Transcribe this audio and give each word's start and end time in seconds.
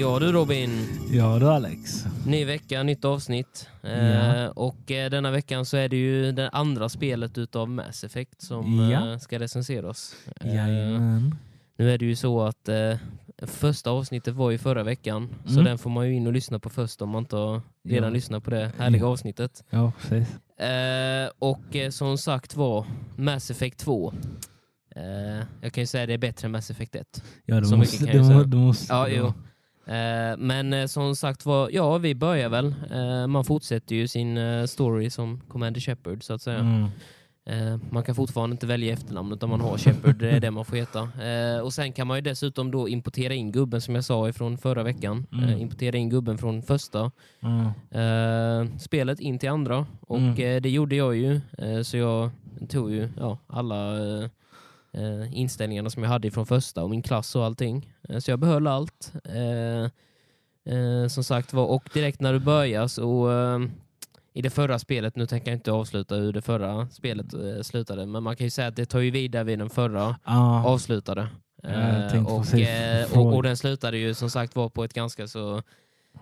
Ja 0.00 0.18
du 0.18 0.32
Robin, 0.32 0.88
Ja 1.12 1.38
du 1.38 1.48
Alex. 1.48 2.04
ny 2.26 2.44
vecka, 2.44 2.82
nytt 2.82 3.04
avsnitt. 3.04 3.68
Ja. 3.82 3.88
Eh, 3.88 4.46
och 4.46 4.90
eh, 4.90 5.10
denna 5.10 5.30
veckan 5.30 5.64
så 5.66 5.76
är 5.76 5.88
det 5.88 5.96
ju 5.96 6.32
det 6.32 6.48
andra 6.50 6.88
spelet 6.88 7.38
utav 7.38 7.68
Mass 7.70 8.04
Effect 8.04 8.42
som 8.42 8.90
Ja. 8.90 9.12
eh, 9.12 9.18
ska 9.18 9.38
recenseras. 9.38 10.14
Eh, 10.40 10.54
Jajamän. 10.54 11.34
nu 11.78 11.90
är 11.92 11.98
det 11.98 12.04
ju 12.04 12.16
så 12.16 12.42
att 12.42 12.68
eh, 12.68 12.96
första 13.42 13.90
avsnittet 13.90 14.34
var 14.34 14.50
ju 14.50 14.58
förra 14.58 14.82
veckan, 14.82 15.28
så 15.44 15.52
Mm. 15.52 15.64
den 15.64 15.78
får 15.78 15.90
man 15.90 16.08
ju 16.08 16.14
in 16.14 16.26
och 16.26 16.32
lyssna 16.32 16.58
på 16.58 16.70
först 16.70 17.02
om 17.02 17.08
man 17.08 17.22
inte 17.22 17.36
redan 17.36 18.08
Ja. 18.08 18.08
lyssnat 18.14 18.44
på 18.44 18.50
det 18.50 18.70
härliga 18.78 19.06
avsnittet. 19.06 19.64
Ja 19.70 19.92
precis. 20.00 20.28
Eh, 20.66 21.30
och 21.38 21.76
eh, 21.76 21.90
som 21.90 22.18
sagt 22.18 22.56
var, 22.56 22.86
Mass 23.16 23.50
Effect 23.50 23.78
2. 23.78 24.12
Eh, 24.96 25.46
jag 25.60 25.72
kan 25.72 25.82
ju 25.82 25.86
säga 25.86 26.06
det 26.06 26.12
är 26.14 26.18
bättre 26.18 26.46
än 26.46 26.52
Mass 26.52 26.70
Effect 26.70 26.94
1. 26.94 27.22
Ja 27.46 27.60
det 27.60 27.66
Så 27.66 27.76
måste, 27.76 27.94
mycket 27.96 28.06
kan 28.12 28.16
jag 28.16 28.24
det, 28.24 28.26
säga. 28.26 28.38
må, 28.38 28.44
det 28.44 28.56
måste 28.56 28.92
Ja, 28.92 29.08
jo. 29.08 29.32
Eh, 29.92 30.36
men 30.38 30.72
eh, 30.72 30.86
som 30.86 31.16
sagt 31.16 31.46
var, 31.46 31.70
ja 31.72 31.98
vi 31.98 32.14
börjar 32.14 32.48
väl. 32.48 32.74
Eh, 32.90 33.26
man 33.26 33.44
fortsätter 33.44 33.94
ju 33.96 34.08
sin 34.08 34.38
story 34.68 35.10
som 35.10 35.40
Commander 35.48 35.80
Shepard 35.80 36.22
så 36.24 36.34
att 36.34 36.42
säga. 36.42 36.58
Mm. 36.58 36.88
Man 37.90 38.02
kan 38.02 38.14
fortfarande 38.14 38.54
inte 38.54 38.66
välja 38.66 38.92
efternamn 38.92 39.32
utan 39.32 39.48
man 39.50 39.60
har 39.60 39.78
Shepard, 39.78 40.16
det 40.16 40.30
är 40.30 40.40
det 40.40 40.50
man 40.50 40.64
får 40.64 40.76
heta. 40.76 41.08
Och 41.62 41.72
sen 41.72 41.92
kan 41.92 42.06
man 42.06 42.16
ju 42.16 42.20
dessutom 42.20 42.70
då 42.70 42.88
importera 42.88 43.34
in 43.34 43.52
gubben 43.52 43.80
som 43.80 43.94
jag 43.94 44.04
sa 44.04 44.28
ifrån 44.28 44.58
förra 44.58 44.82
veckan. 44.82 45.26
Mm. 45.32 45.58
Importera 45.60 45.96
in 45.96 46.10
gubben 46.10 46.38
från 46.38 46.62
första 46.62 47.10
Mm. 47.40 48.78
spelet 48.78 49.20
in 49.20 49.38
till 49.38 49.48
andra. 49.48 49.86
Och 50.00 50.18
Mm. 50.18 50.34
det 50.62 50.70
gjorde 50.70 50.96
jag 50.96 51.16
ju. 51.16 51.40
Så 51.84 51.96
jag 51.96 52.30
tog 52.68 52.90
ju 52.92 53.08
ja, 53.18 53.38
alla 53.46 53.96
eh, 54.92 55.38
inställningarna 55.38 55.90
som 55.90 56.02
jag 56.02 56.10
hade 56.10 56.30
från 56.30 56.46
första 56.46 56.82
och 56.82 56.90
min 56.90 57.02
klass 57.02 57.36
och 57.36 57.44
allting. 57.44 57.92
Eh, 58.08 58.18
så 58.18 58.30
jag 58.30 58.38
behöll 58.38 58.66
allt. 58.66 59.12
Eh, 59.24 59.84
eh, 60.74 61.08
som 61.08 61.24
sagt 61.24 61.52
var, 61.52 61.66
och 61.66 61.88
direkt 61.94 62.20
när 62.20 62.32
du 62.32 62.38
börjar 62.38 62.86
så 62.88 63.30
eh, 63.30 63.58
i 64.34 64.42
det 64.42 64.50
förra 64.50 64.78
spelet, 64.78 65.16
nu 65.16 65.26
tänker 65.26 65.50
jag 65.50 65.56
inte 65.56 65.72
avsluta 65.72 66.14
hur 66.14 66.32
det 66.32 66.42
förra 66.42 66.88
spelet 66.88 67.26
slutade, 67.62 68.06
men 68.06 68.22
man 68.22 68.36
kan 68.36 68.46
ju 68.46 68.50
säga 68.50 68.68
att 68.68 68.76
det 68.76 68.86
tar 68.86 69.00
ju 69.00 69.10
vidare 69.10 69.44
vid 69.44 69.58
den 69.58 69.70
förra 69.70 70.16
Ja. 70.24 70.64
avslutade. 70.66 71.28
Och, 73.12 73.26
och, 73.26 73.34
och 73.36 73.42
den 73.42 73.56
slutade 73.56 73.98
ju 73.98 74.14
som 74.14 74.30
sagt 74.30 74.56
var 74.56 74.68
på 74.68 74.84
ett 74.84 74.92
ganska 74.92 75.28
så 75.28 75.62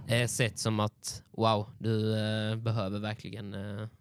eh, 0.06 0.26
sätt 0.26 0.58
som 0.58 0.80
att 0.80 1.22
wow, 1.30 1.66
du 1.78 2.12
eh, 2.18 2.56
behöver 2.56 2.98
verkligen 2.98 3.56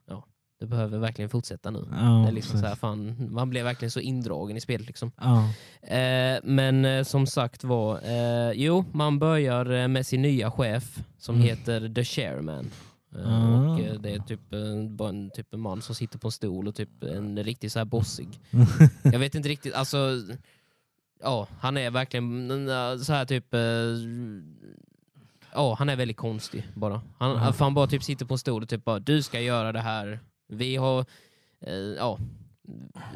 ja, 0.06 0.24
du 0.60 0.66
behöver 0.68 0.98
verkligen 0.98 1.30
fortsätta 1.30 1.72
nu. 1.72 1.86
Ja, 1.92 1.98
det 1.98 2.28
är 2.28 2.32
liksom 2.32 2.60
så 2.60 2.66
här, 2.66 2.76
fan, 2.76 3.16
man 3.32 3.50
blev 3.50 3.64
verkligen 3.66 3.92
så 3.92 4.00
indragen 4.00 4.58
i 4.58 4.62
spelet. 4.62 4.88
Liksom. 4.88 5.12
Ja. 5.18 5.50
Eh, 5.96 6.40
men 6.44 6.86
eh, 6.86 7.04
som 7.04 7.28
sagt 7.28 7.64
var, 7.64 8.00
eh, 8.04 8.52
jo, 8.52 8.86
man 8.92 9.20
börjar 9.20 9.70
eh, 9.72 9.88
med 9.88 10.06
sin 10.06 10.22
nya 10.22 10.52
chef 10.52 11.00
som 11.18 11.36
Mm. 11.36 11.48
heter 11.48 11.94
The 11.96 12.04
Chairman. 12.04 12.72
Ah. 13.26 13.58
och, 13.74 13.80
eh, 13.80 13.94
det 13.94 14.14
är 14.14 14.20
typ, 14.20 14.40
bara 14.90 15.10
en, 15.10 15.30
typ 15.30 15.54
en 15.54 15.60
man 15.60 15.82
som 15.82 15.96
sitter 15.96 16.20
på 16.20 16.28
en 16.28 16.32
stol 16.32 16.68
och 16.68 16.76
typ 16.76 17.04
en 17.04 17.44
riktigt 17.44 17.72
så 17.72 17.80
här 17.80 17.86
bossig. 17.86 18.28
Jag 19.04 19.20
vet 19.20 19.36
inte 19.36 19.50
riktigt, 19.50 19.74
alltså 19.74 19.98
ja, 21.24 21.48
han 21.60 21.78
är 21.78 21.92
verkligen 21.92 22.52
eh, 22.70 22.98
så 22.98 23.14
här 23.14 23.26
typ 23.26 23.46
Ja, 25.54 25.76
han 25.80 25.90
är 25.90 25.96
väldigt 25.96 26.18
konstig 26.18 26.68
bara. 26.74 27.02
Han, 27.18 27.32
Mhm. 27.38 27.54
han 27.60 27.74
bara 27.74 27.88
typ 27.88 28.04
sitter 28.04 28.26
på 28.26 28.34
en 28.34 28.38
stol 28.38 28.64
och 28.64 28.70
typ 28.70 28.86
bara 28.86 29.00
du 29.00 29.24
ska 29.24 29.42
göra 29.42 29.72
det 29.72 29.80
här. 29.82 30.20
Vi 30.50 30.76
har, 30.76 31.06
eh, 31.62 31.74
ja. 31.74 32.18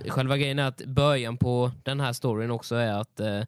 Själva 0.08 0.38
grejen 0.38 0.60
är 0.60 0.68
att 0.68 0.86
början 0.86 1.38
på 1.38 1.72
den 1.84 2.00
här 2.00 2.14
storyn 2.14 2.52
också 2.52 2.76
är 2.76 2.94
att 2.94 3.20
eh, 3.20 3.42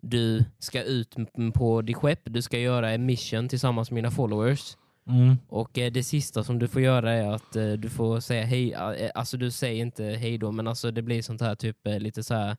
du 0.00 0.44
ska 0.58 0.82
ut 0.82 1.16
på 1.54 1.82
ditt 1.82 1.96
skepp, 1.96 2.20
du 2.24 2.42
ska 2.42 2.58
göra 2.58 2.90
en 2.90 3.06
mission 3.06 3.48
tillsammans 3.48 3.90
med 3.90 3.98
dina 3.98 4.10
followers. 4.10 4.76
Mm. 5.08 5.36
Och 5.48 5.78
eh, 5.78 5.92
det 5.92 6.02
sista 6.02 6.44
som 6.44 6.58
du 6.58 6.68
får 6.68 6.82
göra 6.82 7.12
är 7.12 7.30
att 7.30 7.56
eh, 7.56 7.72
du 7.72 7.88
får 7.90 8.20
säga 8.20 8.44
hej, 8.44 8.72
eh, 8.72 9.10
alltså 9.14 9.36
du 9.36 9.50
säger 9.50 9.82
inte 9.82 10.04
hej 10.04 10.38
då, 10.38 10.52
men 10.52 10.66
alltså 10.66 10.90
det 10.90 11.02
blir 11.02 11.22
sånt 11.22 11.40
här 11.40 11.54
typ 11.54 11.86
eh, 11.86 11.98
lite 11.98 12.22
så 12.22 12.34
här 12.34 12.56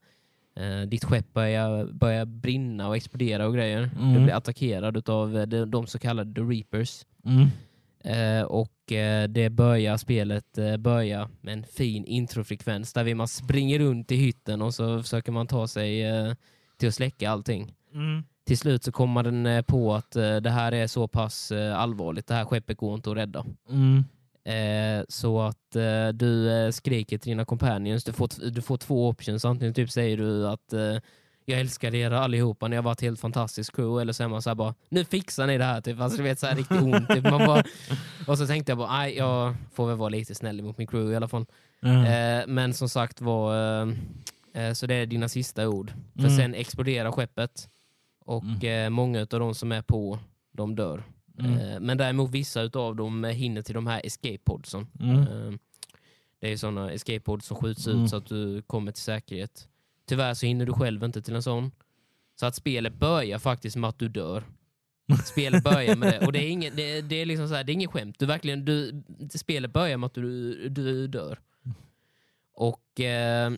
eh, 0.55 0.81
ditt 0.87 1.03
skepp 1.03 1.33
börjar, 1.33 1.85
börjar 1.85 2.25
brinna 2.25 2.87
och 2.87 2.95
explodera 2.95 3.47
och 3.47 3.53
grejer. 3.53 3.81
Du 3.95 4.01
Mm. 4.01 4.23
blir 4.23 4.33
attackerad 4.33 5.09
av 5.09 5.47
de, 5.47 5.65
de 5.71 5.87
så 5.87 5.99
kallade 5.99 6.33
The 6.33 6.41
Reapers. 6.41 7.05
Mm. 7.25 7.47
Eh, 8.03 8.41
och 8.41 8.91
eh, 8.91 9.27
det 9.27 9.49
börjar 9.49 9.97
spelet 9.97 10.57
eh, 10.57 10.77
börjar 10.77 11.29
med 11.41 11.53
en 11.53 11.63
fin 11.63 12.05
introfrekvens 12.05 12.93
där 12.93 13.03
vi 13.03 13.15
man 13.15 13.27
springer 13.27 13.79
runt 13.79 14.11
i 14.11 14.15
hytten 14.15 14.61
och 14.61 14.73
så 14.73 15.03
försöker 15.03 15.31
man 15.31 15.47
ta 15.47 15.67
sig 15.67 16.03
eh, 16.03 16.33
till 16.77 16.87
att 16.87 16.95
släcka 16.95 17.29
allting. 17.29 17.73
Mm. 17.93 18.23
Till 18.45 18.57
slut 18.57 18.83
så 18.83 18.91
kommer 18.91 19.23
den 19.23 19.63
på 19.63 19.93
att 19.93 20.11
det 20.11 20.49
här 20.49 20.71
är 20.71 20.87
så 20.87 21.07
pass 21.07 21.51
allvarligt, 21.51 22.27
det 22.27 22.33
här 22.33 22.45
skeppet 22.45 22.77
går 22.77 22.95
inte 22.95 23.11
att 23.11 23.17
rädda. 23.17 23.45
Mm. 23.69 24.03
Så 25.09 25.41
att 25.41 25.75
du 26.13 26.49
skriker 26.71 27.17
till 27.17 27.29
dina 27.29 27.45
companions, 27.45 28.03
du 28.03 28.13
får, 28.13 28.51
du 28.51 28.61
får 28.61 28.77
två 28.77 29.09
options, 29.09 29.45
antingen 29.45 29.73
typ 29.73 29.91
säger 29.91 30.17
du 30.17 30.47
att 30.47 30.73
jag 31.49 31.59
älskar 31.59 31.95
er 31.95 32.11
allihopa, 32.11 32.67
ni 32.67 32.75
har 32.75 32.83
varit 32.83 33.01
helt 33.01 33.19
fantastisk 33.19 33.75
crew, 33.75 34.01
eller 34.01 34.13
så 34.13 34.23
är 34.23 34.27
man 34.27 34.41
så 34.41 34.49
här 34.49 34.55
bara 34.55 34.75
nu 34.89 35.05
fixar 35.05 35.47
ni 35.47 35.57
det 35.57 35.63
här, 35.63 35.81
typ. 35.81 35.99
alltså, 35.99 36.17
du 36.17 36.23
vet 36.23 36.39
så 36.39 36.47
här 36.47 36.55
riktigt 36.55 36.81
ont. 36.81 37.07
Typ. 37.09 37.23
Man 37.23 37.45
bara, 37.47 37.63
och 38.27 38.37
så 38.37 38.47
tänkte 38.47 38.71
jag 38.71 38.77
bara, 38.77 38.91
nej 38.97 39.17
jag 39.17 39.55
får 39.73 39.87
väl 39.87 39.97
vara 39.97 40.09
lite 40.09 40.35
snäll 40.35 40.61
mot 40.61 40.77
min 40.77 40.87
crew 40.87 41.13
i 41.13 41.15
alla 41.15 41.27
fall. 41.27 41.45
Ja. 41.79 42.05
Eh, 42.05 42.47
men 42.47 42.73
som 42.73 42.89
sagt 42.89 43.21
var, 43.21 43.81
eh, 43.81 43.87
eh, 44.53 44.73
så 44.73 44.87
det 44.87 44.95
är 44.95 45.05
dina 45.05 45.29
sista 45.29 45.67
ord. 45.67 45.91
För 46.13 46.19
Mm. 46.23 46.37
sen 46.37 46.55
exploderar 46.55 47.11
skeppet 47.11 47.69
och 48.25 48.43
Mm. 48.43 48.85
eh, 48.85 48.89
många 48.89 49.19
av 49.21 49.27
de 49.27 49.55
som 49.55 49.71
är 49.71 49.81
på, 49.81 50.19
de 50.51 50.75
dör. 50.75 51.03
Mm. 51.39 51.57
Eh, 51.57 51.79
Men 51.79 51.97
däremot 51.97 52.31
vissa 52.31 52.61
utav 52.61 52.95
dem 52.95 53.23
hinner 53.23 53.61
till 53.61 53.75
de 53.75 53.87
här 53.87 54.01
escape 54.05 54.37
podsen. 54.43 54.87
Mm. 54.99 55.19
Eh, 55.21 55.53
Det 56.41 56.51
är 56.51 56.57
sådana 56.57 56.91
escape 56.91 57.19
pods 57.19 57.45
som 57.45 57.57
skjuts 57.57 57.87
Mm. 57.87 58.03
ut 58.03 58.09
så 58.09 58.17
att 58.17 58.25
du 58.25 58.61
kommer 58.61 58.91
till 58.91 59.03
säkerhet. 59.03 59.67
Tyvärr 60.07 60.33
så 60.33 60.45
hinner 60.45 60.65
du 60.65 60.73
själv 60.73 61.03
inte 61.03 61.21
till 61.21 61.35
en 61.35 61.43
sån. 61.43 61.71
Så 62.39 62.45
att 62.45 62.55
spelet 62.55 62.93
börjar 62.93 63.39
faktiskt 63.39 63.75
med 63.75 63.89
att 63.89 63.99
du 63.99 64.09
dör. 64.09 64.43
Spelet 65.25 65.63
börjar 65.63 65.95
med 65.95 66.13
det. 66.13 66.25
Och 66.25 66.33
det 66.33 66.39
är, 66.39 66.49
ingen, 66.49 66.75
det, 66.75 67.01
det 67.01 67.15
är 67.15 67.25
liksom 67.25 67.47
så 67.47 67.53
här, 67.55 67.63
det 67.63 67.71
är 67.71 67.73
ingen 67.73 67.91
skämt. 67.91 68.19
Du 68.19 68.25
verkligen, 68.25 68.65
du, 68.65 69.03
spelet 69.29 69.73
börjar 69.73 69.97
med 69.97 70.07
att 70.07 70.13
du, 70.13 70.69
du 70.69 71.07
dör. 71.07 71.39
Och 72.53 72.99
eh, 72.99 73.51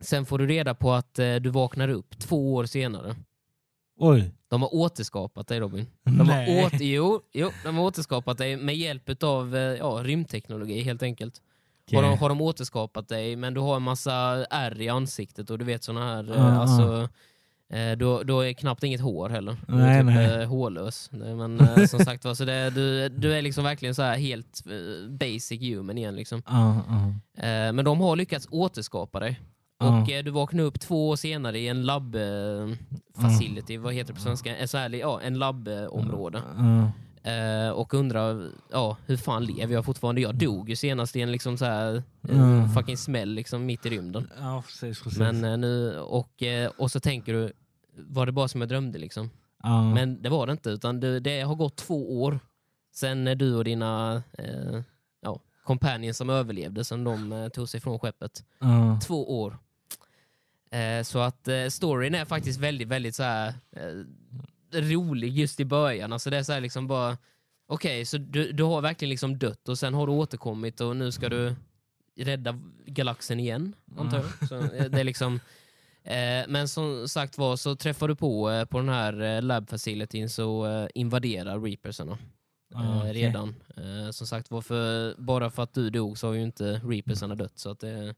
sen 0.00 0.26
får 0.26 0.38
du 0.38 0.46
reda 0.46 0.74
på 0.74 0.92
att 0.92 1.18
eh, 1.18 1.34
du 1.34 1.50
vaknar 1.50 1.88
upp 1.88 2.18
två 2.18 2.54
år 2.54 2.64
senare. 2.66 3.16
Oj. 3.96 4.32
De 4.48 4.62
har 4.62 4.74
återskapat 4.74 5.48
dig 5.48 5.60
Robin. 5.60 5.86
De 6.02 6.28
har, 6.28 6.64
åter, 6.64 6.82
jo, 6.82 7.20
jo, 7.32 7.50
de 7.64 7.76
har 7.76 7.84
återskapat 7.84 8.38
dig 8.38 8.56
med 8.56 8.76
hjälp 8.76 9.22
av 9.22 9.56
ja, 9.56 10.00
rymdteknologi 10.04 10.80
helt 10.80 11.02
enkelt. 11.02 11.42
Har, 11.92 12.02
de, 12.02 12.18
har 12.18 12.28
de 12.28 12.40
återskapat 12.40 13.08
dig 13.08 13.36
men 13.36 13.54
du 13.54 13.60
har 13.60 13.76
en 13.76 13.82
massa 13.82 14.12
ärr 14.50 14.80
i 14.80 14.88
ansiktet 14.88 15.50
och 15.50 15.58
du 15.58 15.64
vet 15.64 15.84
såna 15.84 16.00
här, 16.14 16.30
Ah, 16.32 16.34
eh, 16.34 16.58
alltså, 16.60 17.08
eh, 17.72 17.92
du, 17.98 18.24
du 18.24 18.32
har 18.32 18.52
knappt 18.52 18.82
inget 18.82 19.00
hår 19.00 19.28
heller. 19.28 19.56
Du 19.68 19.74
Nej, 19.74 19.98
är 19.98 20.02
typ 20.02 20.06
nej. 20.14 20.42
eh, 20.42 20.48
hårlös. 20.48 21.10
Men 21.12 21.60
eh, 21.76 21.84
som 21.84 22.00
sagt 22.00 22.24
var, 22.24 22.34
så 22.34 22.44
det, 22.44 22.70
du, 22.70 23.08
du 23.08 23.34
är 23.34 23.42
liksom 23.42 23.64
verkligen 23.64 23.94
så 23.94 24.02
här 24.02 24.16
helt 24.16 24.62
eh, 24.66 25.10
basic 25.10 25.60
human 25.60 25.98
igen. 25.98 26.16
Liksom. 26.16 26.42
Ja. 26.46 26.74
Eh, 27.38 27.72
men 27.72 27.84
de 27.84 28.00
har 28.00 28.16
lyckats 28.16 28.48
återskapa 28.50 29.20
dig. 29.20 29.40
Ja. 29.78 30.02
Och 30.02 30.10
eh, 30.10 30.24
du 30.24 30.30
vaknar 30.30 30.64
upp 30.64 30.80
två 30.80 31.08
år 31.08 31.16
senare 31.16 31.58
i 31.58 31.68
en 31.68 31.82
labb 31.82 32.14
eh, 32.14 32.22
facility, 33.22 33.76
vad 33.76 33.94
heter 33.94 34.08
det 34.08 34.14
på 34.14 34.20
svenska? 34.20 34.56
En, 34.56 34.68
så 34.68 34.78
här, 34.78 34.90
ja, 34.90 35.20
en 35.20 35.38
labbområde. 35.38 36.42
Eh, 37.24 37.70
och 37.70 37.94
undrar, 37.94 38.50
ja, 38.72 38.96
hur 39.06 39.16
fan 39.16 39.44
lever 39.44 39.74
jag 39.74 39.84
fortfarande? 39.84 40.20
Jag 40.20 40.34
dog 40.34 40.68
ju 40.70 40.76
senast 40.76 41.16
i 41.16 41.20
en 41.20 41.32
liksom 41.32 41.58
så 41.58 41.64
här, 41.64 42.02
Mm. 42.28 42.68
fucking 42.68 42.96
smäll 42.96 43.28
liksom 43.30 43.66
mitt 43.66 43.86
i 43.86 43.90
rymden. 43.90 44.30
Ja, 44.40 44.62
precis. 44.66 45.02
precis. 45.02 45.18
Men 45.18 45.44
eh, 45.44 45.56
nu, 45.58 45.98
och, 45.98 46.42
eh, 46.42 46.70
och 46.78 46.90
så 46.90 47.00
tänker 47.00 47.32
du, 47.32 47.52
var 47.96 48.26
det 48.26 48.32
bara 48.32 48.48
som 48.48 48.60
jag 48.60 48.68
drömde 48.68 48.98
liksom? 48.98 49.30
Men 49.94 50.22
det 50.22 50.28
var 50.28 50.46
det 50.46 50.52
inte, 50.52 50.70
utan 50.70 51.00
det, 51.00 51.20
det 51.20 51.40
har 51.40 51.54
gått 51.54 51.76
två 51.76 52.22
år 52.22 52.40
sen 52.94 53.24
du 53.24 53.54
och 53.56 53.64
dina 53.64 54.22
ja, 55.20 55.40
companions 55.64 56.16
som 56.16 56.30
överlevde, 56.30 56.84
sen 56.84 57.04
de 57.04 57.50
tog 57.54 57.68
sig 57.68 57.80
från 57.80 57.98
skeppet. 57.98 58.44
Två 59.06 59.40
år. 59.42 59.58
Så 61.04 61.18
att 61.18 61.48
storyn 61.68 62.14
är 62.14 62.24
faktiskt 62.24 62.60
väldigt, 62.60 62.88
väldigt 62.88 63.14
så 63.14 63.22
här, 63.22 63.54
rolig 64.74 65.38
just 65.38 65.60
i 65.60 65.64
början. 65.64 66.12
Alltså 66.12 66.30
det 66.30 66.36
är 66.36 66.42
så 66.42 66.52
här 66.52 66.60
liksom 66.60 66.86
bara, 66.86 67.18
okej, 67.66 68.04
så 68.04 68.18
du, 68.18 68.52
du 68.52 68.62
har 68.62 68.80
verkligen 68.80 69.10
liksom 69.10 69.38
dött 69.38 69.68
och 69.68 69.78
sen 69.78 69.94
har 69.94 70.06
du 70.06 70.12
återkommit 70.12 70.80
och 70.80 70.96
nu 70.96 71.12
ska 71.12 71.28
du 71.28 71.54
rädda 72.16 72.60
galaxen 72.86 73.40
igen, 73.40 73.74
antar 73.98 74.18
jag. 74.40 74.48
Så, 74.48 74.54
eh, 74.76 74.84
det 74.84 75.00
är 75.00 75.04
liksom, 75.04 75.34
eh, 76.04 76.44
men 76.48 76.68
som 76.68 77.08
sagt 77.08 77.38
var 77.38 77.56
så 77.56 77.76
träffar 77.76 78.08
du 78.08 78.14
på 78.16 78.50
eh, 78.50 78.64
på 78.64 78.78
den 78.78 78.88
här 78.88 79.20
eh, 79.22 79.42
lab 79.42 79.70
facilityn 79.70 80.30
så 80.30 80.66
eh, 80.66 80.88
invaderar 80.94 81.60
reapersarna. 81.60 82.18
Ah, 82.74 82.82
Eh, 82.84 82.98
okej. 83.00 83.12
redan. 83.12 83.54
Eh, 83.76 84.10
som 84.10 84.26
sagt 84.26 84.50
var, 84.50 84.62
för, 84.62 85.14
bara 85.18 85.50
för 85.50 85.62
att 85.62 85.74
du 85.74 85.90
dog 85.90 86.18
så 86.18 86.26
har 86.26 86.34
ju 86.34 86.42
inte 86.42 86.80
reapersarna 86.84 87.34
dött. 87.34 87.58
Så 87.58 87.70
att 87.70 87.80
det, 87.80 88.14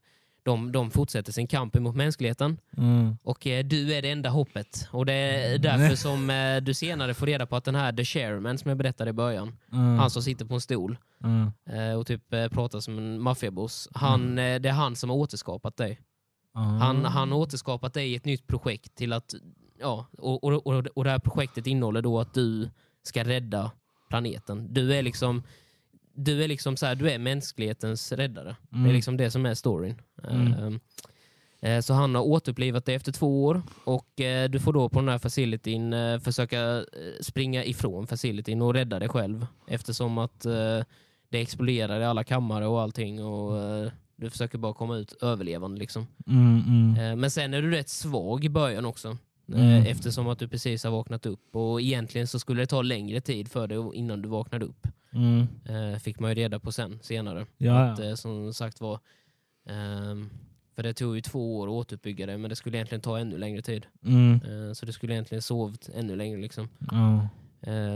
de, 0.47 0.71
de 0.71 0.91
fortsätter 0.91 1.31
sin 1.31 1.47
kamp 1.47 1.75
emot 1.75 1.95
mänskligheten. 1.95 2.57
Mm. 2.77 3.17
Och 3.23 3.47
eh, 3.47 3.65
du 3.65 3.93
är 3.93 4.01
det 4.01 4.11
enda 4.11 4.29
hoppet. 4.29 4.87
Och 4.91 5.05
det 5.05 5.13
är 5.13 5.57
därför 5.57 5.95
som 5.95 6.29
eh, 6.29 6.57
du 6.57 6.73
senare 6.73 7.13
får 7.13 7.25
reda 7.25 7.45
på 7.45 7.55
att 7.55 7.63
den 7.65 7.75
här 7.75 7.93
The 7.93 8.03
Chairman 8.05 8.57
som 8.57 8.69
jag 8.69 8.77
berättade 8.77 9.09
i 9.09 9.13
början, 9.13 9.55
Mm. 9.73 9.99
han 9.99 10.09
som 10.09 10.21
sitter 10.23 10.45
på 10.45 10.53
en 10.53 10.61
stol 10.61 10.97
Mm. 11.23 11.51
eh, 11.69 11.99
och 11.99 12.07
typ 12.07 12.33
eh, 12.33 12.47
pratar 12.47 12.79
som 12.79 12.97
en 12.97 13.21
maffiaboss, 13.21 13.89
han, 13.93 14.39
eh, 14.39 14.59
det 14.59 14.69
är 14.69 14.73
han 14.73 14.95
som 14.95 15.09
har 15.09 15.17
återskapat 15.17 15.77
dig. 15.77 15.99
Han, 16.53 17.05
han 17.05 17.31
har 17.31 17.39
återskapat 17.39 17.93
dig 17.93 18.11
i 18.11 18.15
ett 18.15 18.25
nytt 18.25 18.47
projekt 18.47 18.95
till 18.95 19.13
att, 19.13 19.33
ja, 19.79 20.05
och, 20.17 20.43
och, 20.43 20.67
och, 20.67 20.85
och 20.95 21.03
det 21.03 21.09
här 21.09 21.19
projektet 21.19 21.67
innehåller 21.67 22.01
då 22.01 22.19
att 22.19 22.33
du 22.33 22.69
ska 23.03 23.23
rädda 23.23 23.71
planeten. 24.09 24.73
Du 24.73 24.93
är 24.95 25.01
liksom 25.03 25.43
du 26.17 26.43
är 26.43 26.47
liksom 26.47 26.77
så 26.77 26.85
här, 26.85 26.95
du 26.95 27.09
är 27.11 27.17
mänsklighetens 27.19 28.11
räddare. 28.11 28.55
Det 28.69 28.75
är 28.75 28.79
Mm. 28.79 28.93
liksom 28.95 29.17
det 29.17 29.31
som 29.31 29.45
är 29.45 29.53
storyn. 29.53 29.95
Mm. 30.23 30.53
Ehm, 30.53 30.79
eh, 31.61 31.81
Så 31.81 31.93
han 31.93 32.15
har 32.15 32.21
återupplivat 32.21 32.85
det 32.85 32.93
efter 32.93 33.11
två 33.11 33.45
år 33.45 33.61
och 33.83 34.21
eh, 34.21 34.49
du 34.49 34.59
får 34.59 34.73
då 34.73 34.89
på 34.89 34.99
den 34.99 35.09
här 35.09 35.17
facilityn 35.19 35.93
eh, 35.93 36.19
försöka 36.19 36.85
springa 37.21 37.63
ifrån 37.65 38.07
facilityn 38.07 38.61
och 38.61 38.73
rädda 38.73 38.99
dig 38.99 39.09
själv 39.09 39.47
eftersom 39.67 40.17
att 40.17 40.39
det 41.29 41.39
exploderar 41.41 41.99
i 42.01 42.05
alla 42.05 42.23
kammare 42.23 42.67
och 42.67 42.81
allting 42.81 43.23
och 43.23 43.91
du 44.15 44.29
försöker 44.29 44.57
bara 44.57 44.73
komma 44.73 44.97
ut 44.97 45.13
överlevande 45.21 45.79
liksom. 45.79 46.07
Mm, 46.27 46.63
mm. 46.67 46.99
Eh, 47.11 47.15
Men 47.15 47.31
sen 47.31 47.53
är 47.53 47.61
du 47.61 47.71
rätt 47.71 47.89
svag 47.89 48.45
i 48.45 48.49
början 48.49 48.85
också. 48.85 49.17
Mm. 49.53 49.59
Eh, 49.61 49.87
Eftersom 49.87 50.27
att 50.27 50.39
du 50.39 50.47
precis 50.47 50.83
har 50.83 50.91
vaknat 50.91 51.25
upp. 51.25 51.55
Och 51.55 51.81
egentligen 51.81 52.27
så 52.27 52.39
skulle 52.39 52.61
det 52.61 52.65
ta 52.67 52.81
längre 52.81 53.21
tid 53.21 53.51
för 53.51 53.67
dig 53.67 53.77
innan 53.93 54.21
du 54.21 54.29
vaknade 54.29 54.65
upp. 54.65 54.87
Mm. 55.13 55.47
Eh, 55.65 55.99
Fick 55.99 56.19
man 56.19 56.31
ju 56.31 56.35
reda 56.35 56.59
på 56.59 56.71
sen, 56.71 56.99
senare. 57.01 57.45
Ja, 57.57 57.79
Att, 57.79 57.99
ja. 57.99 58.05
eh, 58.05 58.15
som 58.15 58.53
sagt 58.53 58.81
var, 58.81 58.99
ehm, 59.69 60.29
för 60.75 60.83
det 60.83 60.93
tog 60.93 61.15
ju 61.15 61.21
två 61.21 61.57
år 61.57 61.67
att 61.67 61.71
återuppbygga 61.71 62.25
det, 62.25 62.37
men 62.37 62.49
det 62.49 62.55
skulle 62.55 62.77
egentligen 62.77 63.01
ta 63.01 63.19
ännu 63.19 63.37
längre 63.37 63.61
tid. 63.61 63.85
Mm. 64.05 64.39
Så 64.75 64.85
du 64.85 64.91
skulle 64.91 65.13
egentligen 65.13 65.41
sovt 65.41 65.89
ännu 65.95 66.15
längre. 66.15 66.41
Liksom. 66.41 66.69
Ja. 66.91 67.27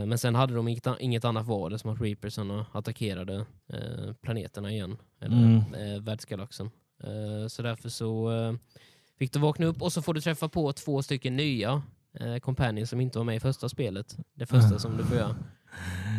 Men 0.05 0.17
sen 0.17 0.35
hade 0.35 0.53
de 0.53 0.67
inget, 0.67 0.87
inget 0.99 1.25
annat 1.25 1.45
val 1.45 1.79
som 1.79 1.89
att 1.91 2.01
Reapersarna 2.01 2.65
attackerade 2.71 3.45
planeterna 4.21 4.71
igen, 4.71 4.97
eller 5.19 5.35
Mm. 5.35 6.03
världsgalaxen. 6.03 6.69
Så 7.49 7.61
därför 7.61 7.89
så 7.89 8.29
fick 9.21 9.33
du 9.33 9.39
vakna 9.39 9.65
upp 9.65 9.81
och 9.81 9.93
så 9.93 10.01
får 10.01 10.13
du 10.13 10.21
träffa 10.21 10.49
på 10.49 10.73
två 10.73 11.01
stycken 11.01 11.35
nya 11.35 11.81
eh, 12.19 12.35
companions 12.37 12.89
som 12.89 13.01
inte 13.01 13.17
var 13.17 13.25
med 13.25 13.35
i 13.35 13.39
första 13.39 13.69
spelet. 13.69 14.17
Det 14.35 14.45
första 14.45 14.79
som 14.79 14.97
du 14.97 15.03
får 15.05 15.17
göra. 15.17 15.35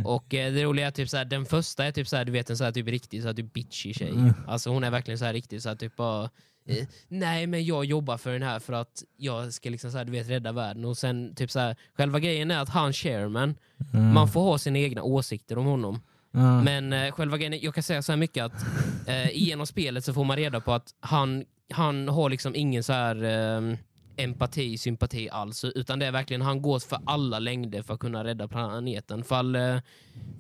Och 0.05 0.35
eh, 0.35 0.53
det 0.53 0.65
roliga 0.65 0.87
är 0.87 0.91
typ 0.91 1.09
såhär, 1.09 1.25
den 1.25 1.47
första 1.47 1.85
är 1.85 1.93
typ 1.93 2.09
såhär, 2.09 2.25
du 2.25 2.33
vet 2.33 2.51
en 2.51 2.57
såhär 2.57 2.73
typ 2.73 2.89
riktig 2.89 3.23
såhär, 3.23 3.35
typ 3.35 3.53
bitchy 3.53 3.95
tjej. 3.95 4.11
Mm. 4.11 4.35
Alltså 4.47 4.71
hon 4.71 4.85
är 4.85 4.91
verkligen 4.91 5.19
så 5.19 5.25
här 5.25 5.33
riktigt 5.33 5.63
såhär 5.63 5.77
typ 5.77 5.97
bara 5.97 6.31
eh, 6.69 6.87
Nej 7.09 7.47
men 7.47 7.65
jag 7.65 7.85
jobbar 7.85 8.17
för 8.17 8.33
den 8.33 8.43
här 8.43 8.59
för 8.59 8.73
att 8.73 9.03
jag 9.17 9.53
ska 9.53 9.71
liksom 9.71 9.91
såhär, 9.91 10.05
du 10.05 10.13
vet 10.13 10.29
rädda 10.31 10.53
världen 10.53 10.85
och 10.85 10.99
sen 10.99 11.35
typ 11.35 11.51
såhär 11.51 11.77
själva 11.97 12.21
grejen 12.21 12.51
är 12.51 12.59
att 12.59 12.69
han 12.69 12.93
chairman, 12.93 13.55
Mm. 13.95 14.15
man 14.15 14.29
får 14.29 14.41
ha 14.41 14.59
sina 14.59 14.79
egna 14.79 15.03
åsikter 15.03 15.59
om 15.59 15.67
honom. 15.67 16.01
Ja. 16.33 16.63
Men 16.63 16.93
eh, 16.93 17.13
själva 17.13 17.37
grejen, 17.37 17.59
jag 17.63 17.75
kan 17.75 17.83
säga 17.83 18.03
så 18.03 18.13
här 18.13 18.17
mycket 18.17 18.45
att 18.45 18.65
eh, 19.07 19.31
genom 19.37 19.67
spelet 19.67 20.05
så 20.05 20.15
får 20.15 20.25
man 20.25 20.37
reda 20.37 20.61
på 20.61 20.73
att 20.73 20.95
han, 21.01 21.45
han 21.73 22.09
har 22.09 22.31
liksom 22.31 22.55
ingen 22.55 22.83
så 22.83 22.93
här 22.93 23.25
eh, 23.25 23.77
empati, 24.17 24.79
sympati 24.79 25.31
alls, 25.31 25.65
utan 25.65 25.99
det 25.99 26.07
är 26.07 26.13
verkligen 26.13 26.43
han 26.43 26.63
går 26.63 26.79
för 26.79 26.99
alla 27.07 27.39
längder 27.39 27.83
för 27.83 27.95
att 27.95 28.01
kunna 28.01 28.25
rädda 28.25 28.49
planeten. 28.49 29.25
Fall, 29.25 29.57
eh, 29.57 29.77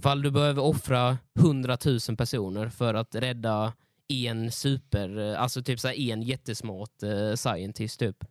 fall 0.02 0.23
du 0.23 0.31
behöver 0.31 0.62
offra 0.62 1.19
hundratusen 1.34 2.17
personer 2.17 2.69
för 2.69 2.94
att 2.94 3.14
rädda 3.14 3.73
en 4.08 4.50
super, 4.50 5.19
eh, 5.19 5.43
alltså 5.43 5.62
typ 5.62 5.81
så 5.81 5.88
en 5.88 6.23
jättesmart 6.23 7.02
eh, 7.02 7.34
scientist 7.34 7.99
typ 7.99 8.25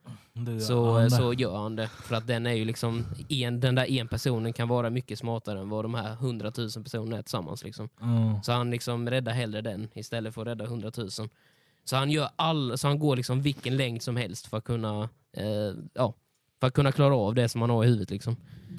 så, 0.68 0.98
det. 0.98 1.12
så 1.12 1.34
gör 1.34 1.58
han 1.58 1.76
det. 1.76 1.88
För 1.88 2.16
att 2.16 2.28
den 2.28 2.46
är 2.46 2.54
ju 2.54 2.66
liksom, 2.66 3.06
en, 3.30 3.60
den 3.60 3.76
där 3.76 3.92
en 3.92 4.08
personen 4.08 4.54
kan 4.54 4.68
vara 4.68 4.90
mycket 4.90 5.20
smartare 5.20 5.60
än 5.60 5.70
vad 5.70 5.86
de 5.86 5.94
här 5.94 6.16
hundratusen 6.16 6.84
personerna 6.84 7.18
är 7.18 7.22
tillsammans. 7.22 7.64
Liksom. 7.64 7.90
Ja. 8.00 8.42
Så 8.44 8.52
han 8.52 8.72
liksom 8.72 9.10
räddar 9.10 9.34
hellre 9.34 9.62
den 9.62 9.88
istället 9.94 10.34
för 10.34 10.42
att 10.42 10.48
rädda 10.48 10.66
hundratusen. 10.66 11.30
Så 11.84 11.96
han, 11.96 12.12
gör 12.12 12.30
all, 12.36 12.78
så 12.78 12.88
han 12.88 13.00
går 13.00 13.16
liksom 13.16 13.42
vilken 13.42 13.78
längd 13.78 14.02
som 14.02 14.16
helst 14.16 14.48
för 14.48 14.58
att 14.58 14.64
kunna, 14.64 15.10
eh, 15.38 15.74
ja, 15.94 16.14
för 16.60 16.68
att 16.68 16.74
kunna 16.74 16.92
klara 16.92 17.16
av 17.16 17.36
det 17.36 17.50
som 17.50 17.62
han 17.62 17.70
har 17.70 17.84
i 17.84 17.88
huvudet. 17.88 18.12
Liksom. 18.12 18.36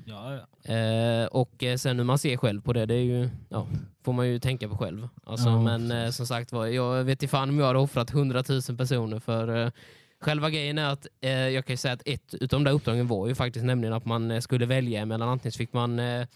Ja, 0.06 0.34
ja. 0.34 0.74
Eh, 0.74 1.26
och 1.26 1.62
eh, 1.62 1.76
sen 1.76 1.96
hur 1.98 2.04
man 2.04 2.18
ser 2.18 2.36
själv 2.36 2.60
på 2.60 2.72
det, 2.72 2.86
det 2.86 2.94
är 2.94 3.04
ju, 3.04 3.30
ja, 3.48 3.66
får 4.04 4.12
man 4.12 4.28
ju 4.28 4.38
tänka 4.38 4.68
på 4.68 4.76
själv. 4.76 5.08
Alltså, 5.24 5.48
Ja, 5.48 5.62
men 5.62 5.90
eh, 5.90 6.10
som 6.10 6.26
sagt 6.26 6.52
var, 6.52 6.66
jag 6.66 7.04
vet 7.04 7.22
inte 7.22 7.30
fan 7.30 7.48
om 7.48 7.58
jag 7.58 7.66
hade 7.66 7.78
offrat 7.78 8.10
hundratusen 8.10 8.76
personer 8.76 9.18
för 9.18 9.64
eh, 9.64 9.70
Själva 10.22 10.50
grejen 10.50 10.78
är 10.78 10.92
att 10.92 11.06
eh, 11.20 11.30
jag 11.30 11.66
kan 11.66 11.72
ju 11.72 11.76
säga 11.76 11.94
att 11.94 12.02
ett 12.06 12.34
utav 12.34 12.60
de 12.60 12.64
där 12.64 12.72
uppdragen 12.72 13.06
var 13.06 13.28
ju 13.28 13.34
faktiskt 13.34 13.64
nämligen 13.64 13.94
att 13.94 14.04
man 14.04 14.30
eh, 14.30 14.40
skulle 14.40 14.66
välja 14.66 15.06
mellan 15.06 15.28
antingen 15.28 15.52
fick 15.52 15.72
man 15.72 15.98
eh, 15.98 16.26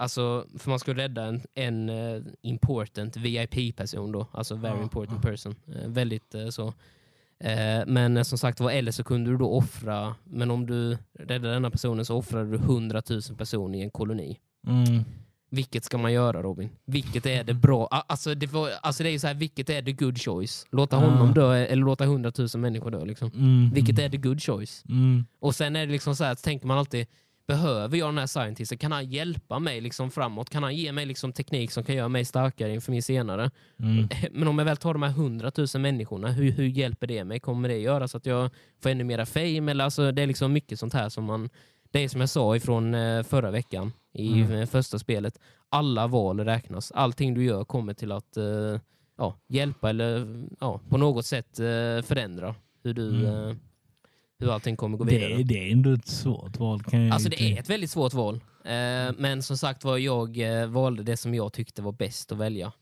Alltså, 0.00 0.46
för 0.58 0.70
man 0.70 0.78
skulle 0.78 1.02
rädda 1.02 1.24
en, 1.24 1.40
en 1.54 1.88
eh, 1.88 2.22
important 2.42 3.16
VIP-person 3.16 4.12
då, 4.12 4.26
alltså 4.32 4.54
very 4.54 4.76
Ja, 4.76 4.82
important 4.82 5.18
ja. 5.24 5.30
person. 5.30 5.54
Eh, 5.74 5.88
väldigt 5.88 6.34
eh, 6.34 6.48
så. 6.48 6.72
Men 7.86 8.24
som 8.24 8.38
sagt 8.38 8.60
var, 8.60 8.70
eller 8.70 8.92
så 8.92 9.04
kunde 9.04 9.30
du 9.30 9.36
då 9.36 9.50
offra, 9.50 10.14
men 10.24 10.50
om 10.50 10.66
du 10.66 10.98
räddade 11.18 11.54
denna 11.54 11.70
personen 11.70 12.04
så 12.04 12.16
offrade 12.16 12.50
du 12.50 12.56
100 12.56 13.02
000 13.10 13.20
personer 13.38 13.78
i 13.78 13.82
en 13.82 13.90
koloni. 13.90 14.38
Mm. 14.66 15.04
Vilket 15.50 15.84
ska 15.84 15.98
man 15.98 16.12
göra 16.12 16.42
Robin? 16.42 16.70
Vilket 16.84 17.26
är 17.26 17.44
det 17.44 17.54
bra? 17.54 17.86
Alltså 17.86 18.34
det, 18.34 18.46
var, 18.52 18.70
alltså 18.82 19.02
det 19.02 19.08
är 19.08 19.12
ju 19.12 19.18
så 19.18 19.26
här, 19.26 19.34
vilket 19.34 19.70
är 19.70 19.82
the 19.82 19.92
good 19.92 20.18
choice? 20.20 20.66
Låta 20.70 20.96
honom 20.96 21.34
dö 21.34 21.56
eller 21.56 21.82
låta 21.84 22.04
100 22.04 22.32
000 22.38 22.48
människor 22.56 22.90
dö? 22.90 23.04
Liksom. 23.04 23.30
Mm. 23.34 23.70
Vilket 23.70 23.98
är 23.98 24.08
the 24.08 24.16
good 24.16 24.42
choice? 24.42 24.84
Mm. 24.88 25.24
Och 25.40 25.54
sen 25.54 25.76
är 25.76 25.86
det 25.86 25.92
liksom 25.92 26.16
så 26.16 26.24
här, 26.24 26.34
tänker 26.34 26.66
man 26.66 26.78
alltid, 26.78 27.06
behöver 27.54 27.96
jag 27.98 28.08
den 28.08 28.18
här 28.18 28.26
scientisten? 28.26 28.78
Kan 28.78 28.92
han 28.92 29.10
hjälpa 29.10 29.58
mig 29.58 29.80
liksom 29.80 30.10
framåt? 30.10 30.50
Kan 30.50 30.62
han 30.62 30.76
ge 30.76 30.92
mig 30.92 31.06
liksom 31.06 31.32
teknik 31.32 31.70
som 31.70 31.84
kan 31.84 31.94
göra 31.96 32.08
mig 32.08 32.24
starkare 32.24 32.74
inför 32.74 32.92
min 32.92 33.02
senare? 33.02 33.50
Mm. 33.78 34.08
Men 34.32 34.48
om 34.48 34.58
jag 34.58 34.64
väl 34.64 34.76
tar 34.76 34.92
de 34.92 35.02
här 35.02 35.10
100 35.10 35.52
000 35.56 35.66
människorna, 35.82 36.28
hur, 36.32 36.50
hur 36.52 36.64
hjälper 36.66 37.06
det 37.06 37.24
mig? 37.24 37.40
Kommer 37.40 37.68
det 37.68 37.78
göra 37.78 38.08
så 38.08 38.16
att 38.16 38.26
jag 38.26 38.50
får 38.82 38.90
ännu 38.90 39.04
mera 39.04 39.26
fame? 39.26 39.70
Eller 39.70 39.84
alltså, 39.84 40.12
det 40.12 40.22
är 40.22 40.26
liksom 40.26 40.52
mycket 40.52 40.78
sånt 40.78 40.94
här 40.94 41.08
som 41.08 41.24
man... 41.24 41.48
Det 41.92 42.04
är 42.04 42.08
som 42.08 42.20
jag 42.20 42.30
sa 42.30 42.56
ifrån 42.56 42.94
eh, 42.94 43.22
förra 43.22 43.50
veckan 43.50 43.92
i 44.14 44.40
Mm. 44.40 44.52
eh, 44.52 44.66
första 44.66 44.98
spelet. 44.98 45.38
Alla 45.68 46.06
val 46.06 46.40
räknas. 46.40 46.92
Allting 46.92 47.34
du 47.34 47.44
gör 47.44 47.64
kommer 47.64 47.94
till 47.94 48.12
att 48.12 48.36
eh, 48.36 48.44
ja, 49.18 49.36
hjälpa 49.48 49.90
eller 49.90 50.26
ja, 50.60 50.80
på 50.88 50.96
något 50.98 51.26
sätt 51.26 51.58
eh, 51.60 52.02
förändra 52.02 52.54
hur, 52.84 52.94
du, 52.94 53.26
Mm. 53.26 53.58
Hur 54.40 54.52
allting 54.52 54.76
kommer 54.76 54.98
gå 54.98 55.04
vidare. 55.04 55.28
Det, 55.28 55.40
är- 55.40 55.44
det 55.44 55.68
är 55.68 55.72
ändå 55.72 55.92
ett 55.92 56.08
svårt 56.08 56.58
val. 56.58 56.82
Kan 56.82 57.00
jag 57.04 57.14
Alltså 57.14 57.28
det 57.28 57.40
inte- 57.42 57.58
är 57.58 57.62
ett 57.62 57.70
väldigt 57.70 57.90
svårt 57.90 58.14
val. 58.14 58.34
Eh, 58.64 59.12
men 59.18 59.42
som 59.42 59.56
sagt 59.58 59.84
var, 59.84 59.98
jag 59.98 60.60
eh, 60.60 60.66
valde 60.66 61.02
det 61.02 61.16
som 61.16 61.34
jag 61.34 61.52
tyckte 61.52 61.82
var 61.82 61.92
bäst 61.92 62.32
att 62.32 62.38
välja. 62.38 62.72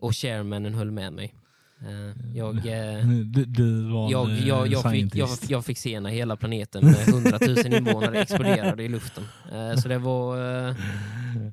Och 0.00 0.16
chairmanen 0.16 0.74
höll 0.74 0.90
med 0.90 1.12
mig. 1.12 1.34
Eh, 1.80 2.36
jag, 2.36 2.56
eh, 2.56 3.06
Du, 3.24 3.44
du 3.44 3.90
jag, 4.10 4.30
jag, 4.30 4.66
jag, 4.68 4.90
fick, 4.92 5.14
jag, 5.16 5.28
jag 5.48 5.64
fick 5.64 5.78
se 5.78 6.00
när 6.00 6.10
hela 6.10 6.36
planeten 6.36 6.84
med 6.84 7.08
100 7.08 7.38
000 7.40 7.74
invånare 7.74 8.20
exploderade 8.22 8.82
i 8.82 8.88
luften. 8.88 9.24
Så 9.82 9.88
det 9.88 9.98
var, 9.98 10.36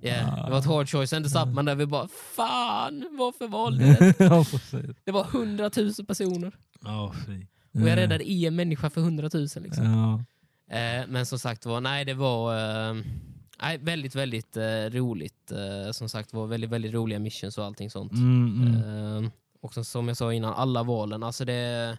yeah, 0.03 0.45
det 0.45 0.51
var 0.51 0.59
ett 0.59 0.65
hard 0.65 0.89
choice. 0.89 1.09
Sen 1.09 1.29
satt 1.29 1.47
man 1.53 1.65
där 1.65 1.75
vi 1.75 1.85
bara 1.85 2.07
Fan, 2.35 3.05
varför 3.19 3.47
valde 3.47 3.87
jag 3.87 3.97
det? 3.99 4.93
Det 5.05 5.11
var 5.11 5.25
100 5.33 5.69
000 5.77 5.93
personer. 6.07 6.51
Ja, 6.83 7.13
fy. 7.25 7.45
Och 7.81 7.89
jag 7.89 7.97
räddade 7.97 8.31
en 8.31 8.55
människa 8.55 8.89
för 8.89 9.01
100 9.01 9.29
000. 9.33 9.41
Liksom. 9.55 9.85
Ja. 9.85 10.23
Eh, 10.77 11.07
men 11.07 11.25
som 11.25 11.39
sagt 11.39 11.65
var, 11.65 11.81
nej 11.81 12.05
det 12.05 12.13
var 12.13 12.55
eh, 12.89 12.95
väldigt, 13.79 14.15
väldigt 14.15 14.57
eh, 14.57 14.85
roligt. 14.91 15.51
Eh, 15.51 15.91
som 15.91 16.09
sagt 16.09 16.33
var 16.33 16.47
väldigt, 16.47 16.69
väldigt 16.69 16.93
roliga 16.93 17.19
missions 17.19 17.57
och 17.57 17.65
allting 17.65 17.89
sånt. 17.89 18.11
Mm, 18.11 18.67
mm. 18.67 19.23
Eh, 19.25 19.29
och 19.61 19.73
som, 19.73 19.85
som 19.85 20.07
jag 20.07 20.17
sa 20.17 20.33
innan, 20.33 20.53
alla 20.53 20.83
valen, 20.83 21.23
alltså 21.23 21.45
det... 21.45 21.97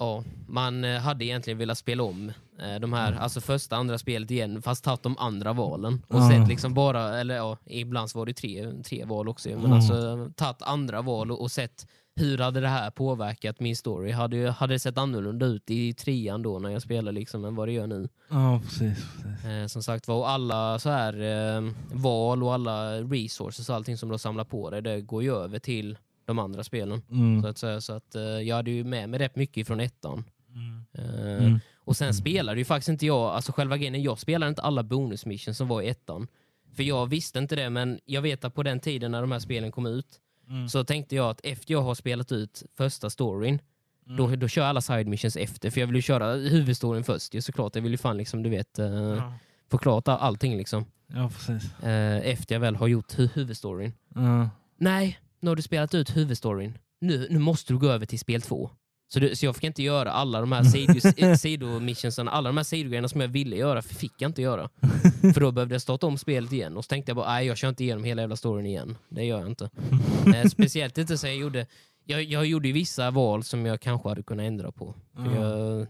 Ja, 0.00 0.24
man 0.48 0.84
eh, 0.84 0.98
hade 1.00 1.24
egentligen 1.24 1.58
velat 1.58 1.78
spela 1.78 2.02
om 2.02 2.32
de 2.80 2.92
här, 2.92 3.12
alltså 3.12 3.40
första, 3.40 3.76
andra 3.76 3.98
spelet 3.98 4.30
igen, 4.30 4.62
fast 4.62 4.84
tagit 4.84 5.02
de 5.02 5.18
andra 5.18 5.52
valen. 5.52 6.02
Och 6.08 6.18
Ja. 6.20 6.30
sett 6.30 6.48
liksom 6.48 6.74
bara, 6.74 7.20
eller 7.20 7.36
ja, 7.36 7.56
ibland 7.66 8.10
så 8.10 8.18
var 8.18 8.26
det 8.26 8.32
tre, 8.32 8.82
tre 8.82 9.04
val 9.04 9.28
också, 9.28 9.48
men 9.48 9.58
Mm. 9.58 9.72
alltså 9.72 10.30
tagit 10.36 10.62
andra 10.62 11.02
val 11.02 11.30
och, 11.30 11.40
och 11.40 11.50
sett 11.50 11.86
hur 12.18 12.38
hade 12.38 12.60
det 12.60 12.68
här 12.68 12.90
påverkat 12.90 13.60
min 13.60 13.76
story? 13.76 14.10
Hade, 14.10 14.50
hade 14.50 14.74
det 14.74 14.78
sett 14.78 14.98
annorlunda 14.98 15.46
ut 15.46 15.70
i 15.70 15.94
trean 15.94 16.42
då 16.42 16.58
när 16.58 16.70
jag 16.70 16.82
spelade 16.82 17.12
liksom 17.12 17.44
än 17.44 17.54
vad 17.54 17.68
det 17.68 17.72
gör 17.72 17.86
nu? 17.86 18.08
ja, 18.30 18.60
precis. 18.64 18.78
precis. 18.78 19.44
Eh, 19.44 19.66
som 19.66 19.82
sagt 19.82 20.08
var, 20.08 20.26
alla 20.28 20.78
så 20.78 20.90
här 20.90 21.20
eh, 21.56 21.70
val 21.92 22.42
och 22.42 22.54
alla 22.54 23.00
resources 23.00 23.68
och 23.68 23.74
allting 23.74 23.96
som 23.96 24.08
du 24.08 24.12
har 24.12 24.18
samlat 24.18 24.48
på 24.48 24.70
dig, 24.70 24.82
det 24.82 25.00
går 25.00 25.22
ju 25.22 25.34
över 25.34 25.58
till 25.58 25.98
de 26.24 26.38
andra 26.38 26.64
spelen. 26.64 27.02
Mm. 27.10 27.42
Så 27.42 27.48
att, 27.48 27.58
säga. 27.58 27.80
så 27.80 27.92
att 27.92 28.14
eh, 28.14 28.22
jag 28.22 28.56
hade 28.56 28.70
ju 28.70 28.84
med 28.84 29.08
mig 29.08 29.20
rätt 29.20 29.36
mycket 29.36 29.66
från 29.66 29.80
ettan. 29.80 30.24
Mm. 30.54 30.84
Eh, 30.92 31.44
Mm. 31.44 31.60
Och 31.88 31.96
sen 31.96 32.14
spelade 32.14 32.58
ju 32.58 32.64
faktiskt 32.64 32.88
inte 32.88 33.06
jag, 33.06 33.30
alltså 33.30 33.52
själva 33.52 33.76
grejen 33.76 34.02
jag 34.02 34.18
spelade 34.18 34.48
inte 34.50 34.62
alla 34.62 34.82
bonusmissions 34.82 35.58
som 35.58 35.68
var 35.68 35.82
i 35.82 35.88
ettan. 35.88 36.26
För 36.74 36.82
jag 36.82 37.06
visste 37.06 37.38
inte 37.38 37.56
det, 37.56 37.70
men 37.70 38.00
jag 38.04 38.22
vet 38.22 38.44
att 38.44 38.54
på 38.54 38.62
den 38.62 38.80
tiden 38.80 39.10
när 39.10 39.20
de 39.20 39.32
här 39.32 39.38
spelen 39.38 39.72
kom 39.72 39.86
ut 39.86 40.20
Mm. 40.48 40.68
så 40.68 40.84
tänkte 40.84 41.16
jag 41.16 41.30
att 41.30 41.40
efter 41.44 41.72
jag 41.74 41.82
har 41.82 41.94
spelat 41.94 42.32
ut 42.32 42.62
första 42.76 43.10
storyn 43.10 43.58
Då, 44.04 44.26
då 44.36 44.48
kör 44.48 44.62
jag 44.62 44.68
alla 44.68 44.80
side 44.80 45.06
missions 45.08 45.36
efter, 45.36 45.70
för 45.70 45.80
jag 45.80 45.86
vill 45.86 45.96
ju 45.96 46.02
köra 46.02 46.32
huvudstoryn 46.34 47.04
först 47.04 47.34
ju 47.34 47.40
såklart. 47.42 47.74
Jag 47.74 47.82
vill 47.82 47.92
ju 47.92 47.98
fan 47.98 48.16
liksom, 48.16 48.42
du 48.42 48.50
vet, 48.50 48.78
eh, 48.78 48.86
Ja. 48.86 49.32
få 49.70 49.78
klart 49.78 50.08
all- 50.08 50.18
allting 50.20 50.56
liksom. 50.56 50.84
ja, 51.06 51.28
precis. 51.30 51.82
Eh, 51.82 52.16
efter 52.30 52.54
jag 52.54 52.60
väl 52.60 52.76
har 52.76 52.86
gjort 52.88 53.14
hu- 53.18 53.28
huvudstoryn. 53.34 53.92
Ja. 54.14 54.50
Nej, 54.76 55.18
nu 55.40 55.48
har 55.50 55.56
du 55.56 55.62
spelat 55.62 55.94
ut 55.94 56.16
huvudstoryn. 56.16 56.78
Nu, 57.00 57.26
nu 57.30 57.38
måste 57.38 57.72
du 57.72 57.78
gå 57.78 57.88
över 57.88 58.06
till 58.06 58.18
spel 58.18 58.42
två. 58.42 58.70
Så, 59.10 59.20
du, 59.20 59.36
så 59.36 59.46
jag 59.46 59.54
fick 59.54 59.64
inte 59.64 59.82
göra 59.82 60.12
alla 60.12 60.40
de 60.40 60.52
här 60.52 60.62
eh, 61.24 61.34
sidomissionsen, 61.34 62.28
alla 62.28 62.48
de 62.48 62.56
här 62.56 62.64
sidogrejerna 62.64 63.08
som 63.08 63.20
jag 63.20 63.28
ville 63.28 63.56
göra, 63.56 63.82
fick 63.82 64.12
jag 64.18 64.28
inte 64.28 64.42
göra. 64.42 64.68
För 65.34 65.40
då 65.40 65.50
behövde 65.52 65.74
jag 65.74 65.82
starta 65.82 66.06
om 66.06 66.18
spelet 66.18 66.52
igen 66.52 66.76
och 66.76 66.84
så 66.84 66.88
tänkte 66.88 67.10
jag 67.10 67.16
bara, 67.16 67.28
nej 67.32 67.46
jag 67.46 67.56
kör 67.56 67.68
inte 67.68 67.84
igenom 67.84 68.04
hela 68.04 68.22
jävla 68.22 68.36
storyn 68.36 68.66
igen. 68.66 68.96
Det 69.08 69.24
gör 69.24 69.38
jag 69.38 69.48
inte. 69.48 69.70
Eh, 70.36 70.44
speciellt 70.44 70.98
inte 70.98 71.18
så 71.18 71.26
jag 71.26 71.36
gjorde, 71.36 71.66
jag, 72.04 72.22
jag 72.22 72.46
gjorde 72.46 72.68
ju 72.68 72.74
vissa 72.74 73.10
val 73.10 73.42
som 73.44 73.66
jag 73.66 73.80
kanske 73.80 74.08
hade 74.08 74.22
kunnat 74.22 74.44
ändra 74.44 74.72
på. 74.72 74.94
Ja. 75.16 75.34
jag, 75.34 75.80
eh, 75.80 75.86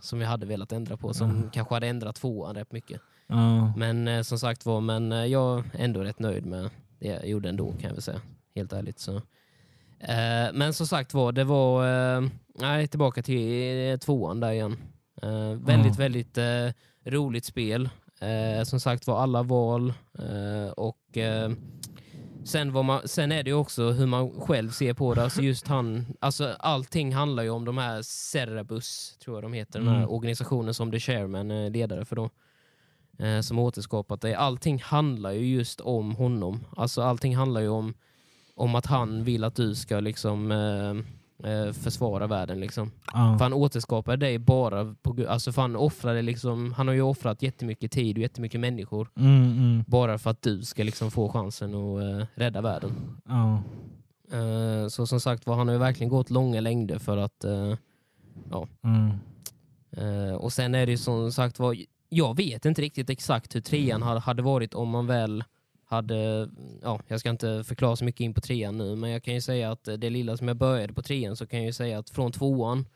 som 0.00 0.20
jag 0.20 0.28
hade 0.28 0.46
velat 0.46 0.72
ändra 0.72 0.96
på, 0.96 1.14
som 1.14 1.42
Ja. 1.44 1.50
kanske 1.52 1.74
hade 1.74 1.86
ändrat 1.86 2.16
tvåan 2.16 2.54
rätt 2.54 2.72
mycket. 2.72 3.00
Ja. 3.26 3.72
Men 3.76 4.08
eh, 4.08 4.22
som 4.22 4.38
sagt 4.38 4.66
var, 4.66 4.80
men 4.80 5.12
eh, 5.12 5.24
jag 5.26 5.58
är 5.58 5.84
ändå 5.84 6.00
rätt 6.00 6.18
nöjd 6.18 6.46
med 6.46 6.70
det 7.00 7.06
jag 7.08 7.28
gjorde 7.28 7.48
ändå 7.48 7.72
kan 7.72 7.82
jag 7.82 7.92
väl 7.92 8.02
säga. 8.02 8.20
Helt 8.54 8.72
ärligt. 8.72 8.98
Så. 8.98 9.22
Eh, 10.00 10.52
men 10.54 10.72
som 10.74 10.86
sagt 10.86 11.14
var, 11.14 11.32
det 11.32 11.44
var 11.44 11.86
eh, 12.16 12.22
nej, 12.60 12.86
tillbaka 12.88 13.22
till 13.22 13.90
eh, 13.90 13.96
tvåan 13.96 14.40
där 14.40 14.50
igen. 14.52 14.76
Eh, 15.22 15.52
väldigt, 15.52 15.92
Ja. 15.98 15.98
väldigt 15.98 16.38
eh, 16.38 16.68
roligt 17.04 17.44
spel. 17.44 17.88
Eh, 18.20 18.64
som 18.64 18.80
sagt 18.80 19.06
var, 19.06 19.20
alla 19.20 19.42
val 19.42 19.92
och 20.76 20.98
Sen, 22.44 22.72
var 22.72 22.82
man, 22.82 23.08
sen 23.08 23.32
är 23.32 23.42
det 23.42 23.50
ju 23.50 23.56
också 23.56 23.90
hur 23.90 24.06
man 24.06 24.30
själv 24.40 24.70
ser 24.70 24.94
på 24.94 25.14
det. 25.14 25.22
Alltså 25.22 25.42
just 25.42 25.66
han, 25.68 26.06
alltså 26.20 26.54
allting 26.58 27.14
handlar 27.14 27.42
ju 27.42 27.50
om 27.50 27.64
de 27.64 27.78
här 27.78 28.02
Cerebus, 28.02 29.16
tror 29.24 29.36
jag 29.36 29.44
de 29.44 29.52
heter, 29.52 29.78
den 29.78 29.88
här 29.88 29.96
Mm. 29.96 30.10
organisationen 30.10 30.74
som 30.74 30.90
The 30.90 30.98
Chairman 31.00 31.50
är 31.50 31.70
ledare 31.70 32.04
för. 32.04 32.16
Då 32.16 32.30
eh, 33.18 33.40
som 33.40 33.58
återskapat 33.58 34.20
det. 34.20 34.34
Allting 34.34 34.78
handlar 34.82 35.30
ju 35.32 35.46
just 35.46 35.80
om 35.80 36.14
honom. 36.14 36.64
Alltså 36.76 37.02
allting 37.02 37.36
handlar 37.36 37.60
ju 37.60 37.68
om, 37.68 37.94
om 38.58 38.74
att 38.74 38.86
han 38.86 39.24
vill 39.24 39.44
att 39.44 39.54
du 39.54 39.74
ska 39.74 40.00
liksom 40.00 40.52
eh, 40.52 41.50
eh, 41.52 41.72
försvara 41.72 42.26
världen. 42.26 42.60
Liksom. 42.60 42.90
För 42.90 42.96
Ja. 43.18 43.36
han 43.40 43.52
återskapar 43.52 44.16
dig 44.16 44.38
bara 44.38 44.94
på 45.02 45.16
alltså 45.28 45.52
för 45.52 45.62
han 45.62 45.76
offrade 45.76 46.22
liksom, 46.22 46.72
han 46.72 46.88
har 46.88 46.94
ju 46.94 47.02
offrat 47.02 47.42
jättemycket 47.42 47.92
tid 47.92 48.16
och 48.16 48.22
jättemycket 48.22 48.60
människor 48.60 49.08
Mm, 49.16 49.42
mm. 49.42 49.84
bara 49.86 50.18
för 50.18 50.30
att 50.30 50.42
du 50.42 50.62
ska 50.62 50.82
liksom 50.84 51.10
få 51.10 51.28
chansen 51.28 51.74
att 51.74 52.02
eh, 52.02 52.26
rädda 52.34 52.60
världen. 52.60 52.92
Ja. 53.28 53.62
Eh, 54.38 54.88
så 54.88 55.06
som 55.06 55.20
sagt 55.20 55.46
var, 55.46 55.56
han 55.56 55.68
har 55.68 55.74
ju 55.74 55.78
verkligen 55.80 56.08
gått 56.10 56.30
långa 56.30 56.60
längder 56.60 56.98
för 56.98 57.16
att 57.16 57.44
eh, 57.44 57.74
Mm. 58.84 59.10
Eh, 59.90 60.34
och 60.34 60.52
sen 60.52 60.74
är 60.74 60.86
det 60.86 60.92
ju 60.92 60.98
som 60.98 61.32
sagt 61.32 61.58
var, 61.58 61.76
jag 62.08 62.36
vet 62.36 62.64
inte 62.64 62.82
riktigt 62.82 63.10
exakt 63.10 63.54
hur 63.54 63.60
trean 63.60 64.02
hade 64.02 64.42
varit 64.42 64.74
om 64.74 64.88
man 64.88 65.06
väl 65.06 65.44
hade, 65.90 66.48
ja, 66.82 67.00
jag 67.08 67.20
ska 67.20 67.30
inte 67.30 67.64
förklara 67.64 67.96
så 67.96 68.04
mycket 68.04 68.20
in 68.20 68.34
på 68.34 68.40
trean 68.40 68.78
nu, 68.78 68.96
men 68.96 69.10
jag 69.10 69.22
kan 69.22 69.34
ju 69.34 69.40
säga 69.40 69.70
att 69.70 69.84
det 69.84 70.10
lilla 70.10 70.36
som 70.36 70.48
jag 70.48 70.56
började 70.56 70.92
på 70.92 71.02
trean 71.02 71.36
så 71.36 71.46
kan 71.46 71.58
jag 71.58 71.66
ju 71.66 71.72
säga 71.72 71.98
att 71.98 72.10
från 72.10 72.32
tvåan 72.32 72.86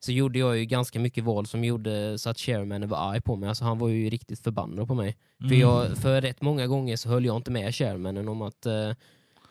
så 0.00 0.12
gjorde 0.12 0.38
jag 0.38 0.58
ju 0.58 0.64
ganska 0.64 1.00
mycket 1.00 1.24
val 1.24 1.46
som 1.46 1.64
gjorde 1.64 2.18
så 2.18 2.30
att 2.30 2.38
Chairman 2.38 2.88
var 2.88 2.98
arg 3.12 3.20
på 3.20 3.36
mig. 3.36 3.48
Alltså 3.48 3.64
han 3.64 3.78
var 3.78 3.88
ju 3.88 4.10
riktigt 4.10 4.40
förbannad 4.40 4.88
på 4.88 4.94
mig. 4.94 5.16
För, 5.38 5.44
Mm. 5.46 5.60
jag, 5.60 5.96
för 5.98 6.20
rätt 6.20 6.42
många 6.42 6.66
gånger 6.66 6.96
så 6.96 7.08
höll 7.08 7.24
jag 7.24 7.36
inte 7.36 7.50
med 7.50 7.74
Chairmanen 7.74 8.28
om 8.28 8.42
att, 8.42 8.66
eh, 8.66 8.90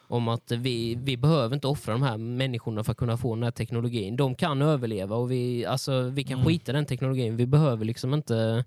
om 0.08 0.28
att 0.28 0.52
vi, 0.52 0.96
vi 0.96 1.18
behöver 1.18 1.56
inte 1.56 1.68
offra 1.68 1.94
de 1.94 2.02
här 2.04 2.18
människorna 2.18 2.84
för 2.84 2.92
att 2.92 2.98
kunna 2.98 3.18
få 3.18 3.36
den 3.36 3.44
här 3.44 3.52
teknologin. 3.52 4.16
De 4.16 4.36
kan 4.36 4.62
överleva 4.62 5.16
och 5.16 5.32
vi, 5.32 5.66
alltså, 5.66 6.02
vi 6.02 6.24
kan 6.24 6.34
Mm. 6.40 6.46
skita 6.46 6.74
den 6.74 6.86
teknologin. 6.86 7.36
Vi 7.38 7.46
behöver 7.46 7.86
liksom 7.86 8.14
inte 8.14 8.64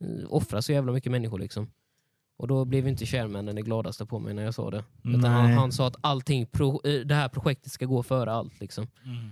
eh, 0.00 0.06
offra 0.28 0.62
så 0.62 0.72
jävla 0.72 0.92
mycket 0.92 1.12
människor. 1.12 1.38
Liksom. 1.38 1.70
Och 2.42 2.48
då 2.48 2.64
blev 2.64 2.88
inte 2.88 3.06
Chairmanen 3.06 3.56
det 3.56 3.62
gladaste 3.62 4.06
på 4.06 4.18
mig 4.18 4.34
när 4.34 4.42
jag 4.42 4.54
sa 4.54 4.70
det. 4.70 4.84
Utan 5.04 5.24
han, 5.24 5.52
han 5.52 5.72
sa 5.72 5.86
att 5.86 5.96
allting 6.00 6.46
pro, 6.46 6.80
eh, 6.84 7.00
det 7.00 7.14
här 7.14 7.28
projektet 7.28 7.72
ska 7.72 7.86
gå 7.86 8.02
före 8.02 8.32
allt. 8.32 8.60
Liksom. 8.60 8.86
Mm. 9.04 9.30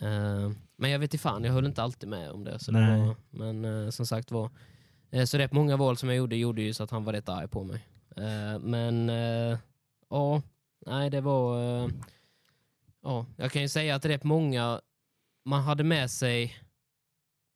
Eh, 0.00 0.52
men 0.76 0.90
jag 0.90 0.98
vet 0.98 1.14
inte 1.14 1.22
fan, 1.22 1.44
jag 1.44 1.52
höll 1.52 1.66
inte 1.66 1.82
alltid 1.82 2.08
med 2.08 2.30
om 2.30 2.44
det. 2.44 2.58
Så 2.58 2.72
det 2.72 2.78
var, 2.80 3.16
men 3.30 3.64
eh, 3.64 3.90
som 3.90 4.06
sagt 4.06 4.30
var, 4.30 4.50
eh, 5.10 5.24
så 5.24 5.38
rätt 5.38 5.52
många 5.52 5.76
val 5.76 5.96
som 5.96 6.08
jag 6.08 6.18
gjorde 6.18 6.36
gjorde 6.36 6.62
ju 6.62 6.74
så 6.74 6.82
att 6.82 6.90
han 6.90 7.04
var 7.04 7.12
rätt 7.12 7.28
arg 7.28 7.48
på 7.48 7.64
mig. 7.64 7.86
Men 8.60 9.08
ja, 10.10 10.42
nej 10.86 11.10
det 11.10 11.20
var... 11.20 11.60
ja, 13.02 13.26
jag 13.36 13.52
kan 13.52 13.62
ju 13.62 13.68
säga 13.68 13.94
att 13.94 14.04
rätt 14.04 14.24
många, 14.24 14.80
man 15.44 15.62
hade 15.62 15.84
med 15.84 16.10
sig 16.10 16.56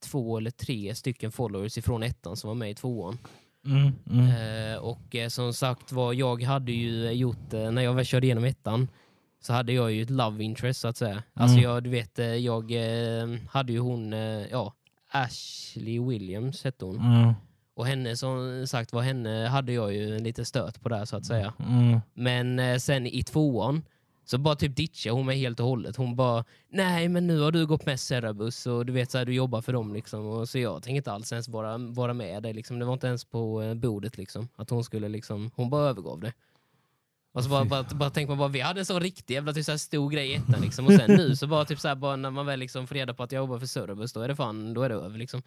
två 0.04 0.38
eller 0.38 0.50
tre 0.50 0.94
stycken 0.94 1.32
followers 1.32 1.78
ifrån 1.78 2.02
ettan 2.02 2.36
som 2.36 2.48
var 2.48 2.54
med 2.54 2.70
i 2.70 2.74
tvåan. 2.74 3.18
Mm. 3.66 3.92
Mm. 4.10 4.26
Eh, 4.72 4.78
och 4.78 5.14
eh, 5.16 5.28
som 5.28 5.52
sagt 5.52 5.92
var, 5.92 6.12
jag 6.12 6.42
hade 6.42 6.72
ju 6.72 7.10
gjort, 7.10 7.52
eh, 7.54 7.70
när 7.70 7.82
jag 7.82 7.94
väl 7.94 8.04
körde 8.04 8.26
igenom 8.26 8.44
ettan, 8.44 8.88
så 9.40 9.52
hade 9.52 9.72
jag 9.72 9.92
ju 9.92 10.02
ett 10.02 10.10
love 10.10 10.44
interest 10.44 10.80
så 10.80 10.88
att 10.88 10.96
säga. 10.96 11.22
Alltså 11.34 11.58
Mm. 11.58 11.70
jag, 11.70 11.82
du 11.82 11.90
vet, 11.90 12.18
jag 12.40 12.72
hade 13.50 13.72
ju 13.72 13.78
hon, 13.78 14.12
ja, 14.50 14.74
Ashley 15.10 16.00
Williams 16.00 16.64
hette 16.64 16.84
hon. 16.84 16.96
Ja. 16.96 17.34
Och 17.74 17.86
henne 17.86 18.16
som 18.16 18.64
sagt 18.66 18.92
var, 18.92 19.02
henne 19.02 19.46
hade 19.48 19.72
jag 19.72 19.94
ju 19.94 20.16
en 20.16 20.22
liten 20.24 20.44
stöt 20.44 20.80
på 20.82 20.88
där 20.88 21.04
så 21.04 21.16
att 21.16 21.24
säga. 21.26 21.52
Mm. 21.68 22.00
Men 22.14 22.80
sen 22.80 23.06
i 23.06 23.22
tvåan 23.22 23.82
så 24.24 24.38
bara 24.38 24.54
typ 24.54 24.76
ditchade 24.76 25.14
hon 25.14 25.26
mig 25.26 25.38
helt 25.38 25.60
och 25.60 25.66
hållet. 25.66 25.96
Hon 25.96 26.16
bara, 26.16 26.44
nej 26.68 27.08
men 27.08 27.26
nu 27.26 27.40
har 27.40 27.52
du 27.52 27.66
gått 27.66 27.86
med 27.86 28.00
Cerebus 28.00 28.66
och 28.66 28.86
du 28.86 28.92
vet 28.92 29.10
så 29.10 29.18
här, 29.18 29.24
du 29.24 29.34
jobbar 29.34 29.60
för 29.60 29.72
dem 29.72 29.94
liksom. 29.94 30.26
Och 30.26 30.48
så 30.48 30.58
jag 30.58 30.82
tänker 30.82 30.96
inte 30.96 31.12
alls 31.12 31.32
ens 31.32 31.48
vara, 31.48 31.78
vara 31.78 32.14
med 32.14 32.42
dig 32.42 32.52
liksom. 32.52 32.78
Det 32.78 32.84
var 32.84 32.92
inte 32.92 33.06
ens 33.06 33.24
på 33.24 33.62
eh, 33.62 33.74
bordet 33.74 34.18
liksom. 34.18 34.48
Att 34.56 34.70
hon 34.70 34.84
skulle 34.84 35.08
liksom, 35.08 35.50
hon 35.54 35.70
bara 35.70 35.88
övergav 35.88 36.20
det. 36.20 36.32
Och 37.32 37.44
så 37.44 37.50
bara, 37.50 37.64
bara, 37.64 37.82
bara 37.82 38.10
tänkte 38.10 38.30
man 38.30 38.38
bara, 38.38 38.48
vi 38.48 38.60
hade 38.60 38.80
en 38.80 38.86
så 38.86 38.98
riktig 38.98 39.34
jävla 39.34 39.52
typ, 39.52 39.64
så 39.64 39.70
här, 39.70 39.78
stor 39.78 40.10
grej 40.10 40.30
i 40.30 40.34
ettan 40.34 40.60
liksom. 40.60 40.86
Och 40.86 40.92
sen 40.92 41.10
nu 41.10 41.36
så 41.36 41.46
bara 41.46 41.64
typ 41.64 41.80
så 41.80 41.88
här, 41.88 41.94
bara 41.94 42.16
när 42.16 42.30
man 42.30 42.46
väl 42.46 42.58
liksom 42.58 42.86
får 42.86 42.94
reda 42.94 43.14
på 43.14 43.22
att 43.22 43.32
jag 43.32 43.40
jobbar 43.40 43.58
för 43.58 43.66
Cerebus, 43.66 44.12
då 44.12 44.20
är 44.20 44.28
det 44.28 44.36
fan, 44.36 44.74
då 44.74 44.82
är 44.82 44.88
det 44.88 44.94
över 44.94 45.18
liksom. 45.18 45.42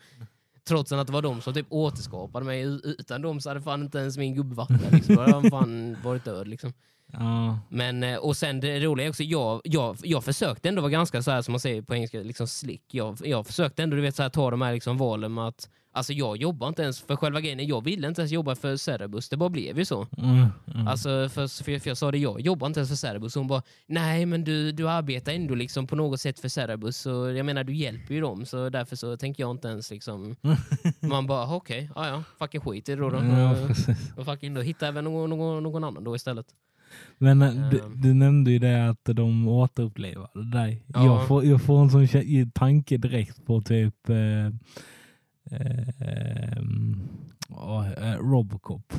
Trots 0.68 0.92
att 0.92 1.08
det 1.08 1.14
var 1.14 1.22
de 1.22 1.42
som 1.42 1.54
typ 1.54 1.66
återskapade 1.70 2.46
mig. 2.46 2.62
Utan 2.84 3.22
dem 3.22 3.42
så 3.42 3.50
hade 3.50 3.62
fan 3.62 3.82
inte 3.82 3.98
ens 3.98 4.18
min 4.18 4.36
gubbe 4.36 4.66
där. 4.70 4.92
Liksom. 4.92 5.16
Då 5.16 5.22
hade 5.22 5.34
han 5.34 5.50
fan 5.50 5.98
varit 6.04 6.26
död. 6.26 6.48
Liksom. 6.48 6.74
Ja. 7.12 7.60
Men, 7.70 8.04
eh, 8.04 8.18
och 8.18 8.38
sen 8.38 8.60
det 8.60 8.80
roliga 8.80 9.06
är 9.06 9.10
också, 9.10 9.24
jag, 9.24 9.62
jag, 9.64 9.98
jag 10.04 10.24
försökte 10.24 10.70
ändå 10.70 10.82
vara 10.82 10.92
ganska 10.92 11.22
så 11.22 11.32
här 11.32 11.42
som 11.42 11.52
man 11.52 11.60
säger 11.60 11.82
på 11.82 11.96
engelska, 11.96 12.20
liksom 12.20 12.48
slick. 12.48 12.84
Jag, 12.92 13.18
jag 13.24 13.48
försökte 13.48 13.84
ändå 13.84 13.96
du 13.96 14.02
vet, 14.02 14.16
så 14.16 14.24
här, 14.24 14.30
ta 14.30 14.52
de 14.52 14.62
här 14.62 14.74
liksom, 14.74 14.98
valen 14.98 15.34
med 15.34 15.48
att 15.48 15.70
Alltså 15.96 16.14
jag 16.14 16.38
jobbar 16.38 16.68
inte 16.68 16.84
ens 16.84 17.02
för 17.02 17.16
själva 17.16 17.42
grejen, 17.42 17.68
jag 17.68 17.84
ville 17.84 18.08
inte 18.08 18.22
ens 18.22 18.32
jobba 18.32 18.56
för 18.56 18.78
Cerebus, 18.78 19.30
det 19.30 19.38
bara 19.38 19.50
blev 19.50 19.78
ju 19.80 19.86
så. 19.86 20.08
Mm. 20.18 20.48
Mm. 20.74 20.88
Alltså 20.88 21.10
för, 21.30 21.64
för, 21.64 21.80
för 21.80 21.90
jag 21.90 21.98
sa 21.98 22.12
det, 22.12 22.18
jag 22.18 22.42
jobbar 22.42 22.68
inte 22.68 22.80
ens 22.80 22.90
för 22.90 22.96
Cerebus. 22.96 23.36
Hon 23.36 23.48
bara, 23.48 23.62
nej 23.86 24.26
men 24.26 24.44
du, 24.44 24.72
du 24.72 24.90
arbetar 24.90 25.32
ändå 25.34 25.56
liksom 25.56 25.88
på 25.88 25.96
något 25.96 26.22
sätt 26.22 26.40
för 26.40 26.50
Cerebus. 26.50 26.98
Så 26.98 27.10
jag 27.30 27.46
menar 27.46 27.64
du 27.64 27.76
hjälper 27.76 28.14
ju 28.14 28.22
dem, 28.22 28.46
så 28.46 28.70
därför 28.70 28.96
så 28.96 29.18
tänker 29.18 29.44
jag 29.44 29.52
inte 29.52 29.68
ens 29.68 29.92
liksom... 29.92 30.36
Man 31.00 31.28
bara, 31.28 31.56
okej, 31.56 31.90
okay, 31.96 32.08
ja 32.10 32.24
fucking 32.40 32.62
skit 32.62 32.90
i 32.90 32.96
det 32.96 33.02
då. 33.02 33.10
då. 33.10 33.18
ja, 33.18 33.52
Och- 33.52 34.20
och 34.20 34.26
fucking 34.26 34.54
då 34.54 34.62
hittar 34.62 34.86
jag 34.86 34.94
väl 34.94 35.04
någon, 35.04 35.30
någon, 35.30 35.64
någon 35.64 35.84
annan 35.84 36.04
då 36.04 36.16
istället. 36.16 36.46
Men 37.18 37.42
eh, 37.42 37.70
du, 37.70 37.80
Ehm. 37.80 38.02
du 38.02 38.14
nämnde 38.14 38.52
ju 38.52 38.60
det 38.60 38.90
att 38.90 39.00
de 39.16 39.48
återupplever 39.48 40.52
dig. 40.52 40.84
Ja. 40.88 41.06
Jag, 41.06 41.28
får, 41.28 41.46
jag 41.46 41.62
får 41.62 41.82
en 41.82 41.90
sån 41.90 42.52
tanke 42.52 42.98
direkt 42.98 43.46
på 43.46 43.62
typ 43.62 44.10
eh, 44.10 44.46
eh, 45.52 45.90
eh, 48.12 48.18
Robocop. 48.20 48.94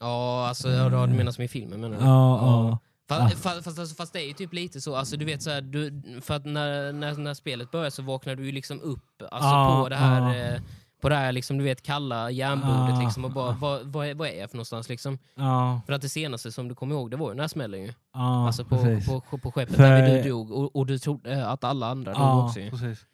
Ja, 0.00 0.46
alltså 0.48 0.70
ja, 0.70 1.06
du 1.06 1.12
menar 1.12 1.32
som 1.32 1.44
i 1.44 1.48
filmen 1.48 1.80
menar 1.80 1.96
du? 1.98 2.04
Ja, 2.04 2.38
ja. 2.40 2.78
Fast, 3.08 3.38
fast, 3.38 3.64
fast, 3.64 3.78
alltså, 3.78 3.94
fast 3.94 4.12
det 4.12 4.20
är 4.22 4.26
ju 4.26 4.32
typ 4.32 4.52
lite 4.52 4.80
så, 4.80 4.96
alltså, 4.96 5.16
du 5.16 5.24
vet 5.24 5.42
så 5.42 5.50
här, 5.50 5.60
du, 5.60 6.02
för 6.20 6.34
att 6.34 6.44
när, 6.44 6.92
när, 6.92 7.14
när 7.16 7.34
spelet 7.34 7.70
börjar 7.70 7.90
så 7.90 8.02
vaknar 8.02 8.34
du 8.34 8.46
ju 8.46 8.52
liksom 8.52 8.80
upp 8.80 9.22
alltså, 9.30 9.48
Ja, 9.50 9.80
på 9.82 9.88
det 9.88 9.96
här, 9.96 10.34
ja. 10.34 10.54
eh, 10.54 10.60
på 11.04 11.08
det 11.08 11.16
här 11.16 11.32
liksom, 11.32 11.58
du 11.58 11.64
vet, 11.64 11.82
kalla 11.82 12.30
järnbordet 12.30 12.88
Ja, 12.94 13.00
liksom, 13.04 13.24
och 13.24 13.30
bara, 13.30 13.52
vad, 13.52 13.86
vad, 13.86 14.06
är, 14.06 14.14
vad 14.14 14.28
är 14.28 14.40
jag 14.40 14.50
för 14.50 14.56
någonstans 14.56 14.88
liksom? 14.88 15.18
ja, 15.34 15.80
För 15.86 15.92
att 15.92 16.02
det 16.02 16.08
senaste 16.08 16.52
som 16.52 16.68
du 16.68 16.74
kommer 16.74 16.94
ihåg, 16.94 17.10
det 17.10 17.16
var 17.16 17.30
den 17.30 17.40
här 17.40 17.48
smällen 17.48 17.82
ju. 17.82 17.92
alltså 18.12 18.64
på, 18.64 18.76
precis. 18.78 19.08
på, 19.08 19.20
på, 19.20 19.38
på 19.38 19.52
skeppet 19.52 19.76
För- 19.76 19.82
där 19.82 20.22
du 20.22 20.28
dog 20.30 20.50
och, 20.50 20.76
och 20.76 20.86
du 20.86 20.98
trodde 20.98 21.46
att 21.48 21.64
alla 21.64 21.86
andra 21.90 22.12
dog 22.12 22.44
också 22.44 22.60
ju. 22.60 22.70
precis. 22.70 23.06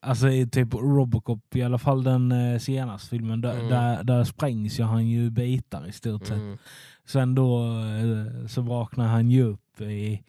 Alltså 0.00 0.28
i 0.28 0.46
typ 0.48 0.74
Robocop, 0.74 1.56
i 1.56 1.62
alla 1.62 1.78
fall 1.78 2.02
den 2.04 2.32
eh, 2.32 2.58
senaste 2.58 3.08
filmen, 3.08 3.40
där, 3.40 3.52
Mm. 3.54 3.68
där, 3.68 4.04
där 4.04 4.24
sprängs 4.24 4.80
ju 4.80 4.82
han 4.84 5.06
ju 5.08 5.30
bitar 5.30 5.86
i 5.88 5.92
stort 5.92 6.26
sett. 6.26 6.36
Mm. 6.36 6.58
Sen 7.06 7.34
då 7.34 7.58
eh, 7.68 8.46
så 8.46 8.62
vaknar 8.62 9.06
han 9.08 9.30
ju 9.30 9.42
upp 9.44 9.80
i, 9.80 10.22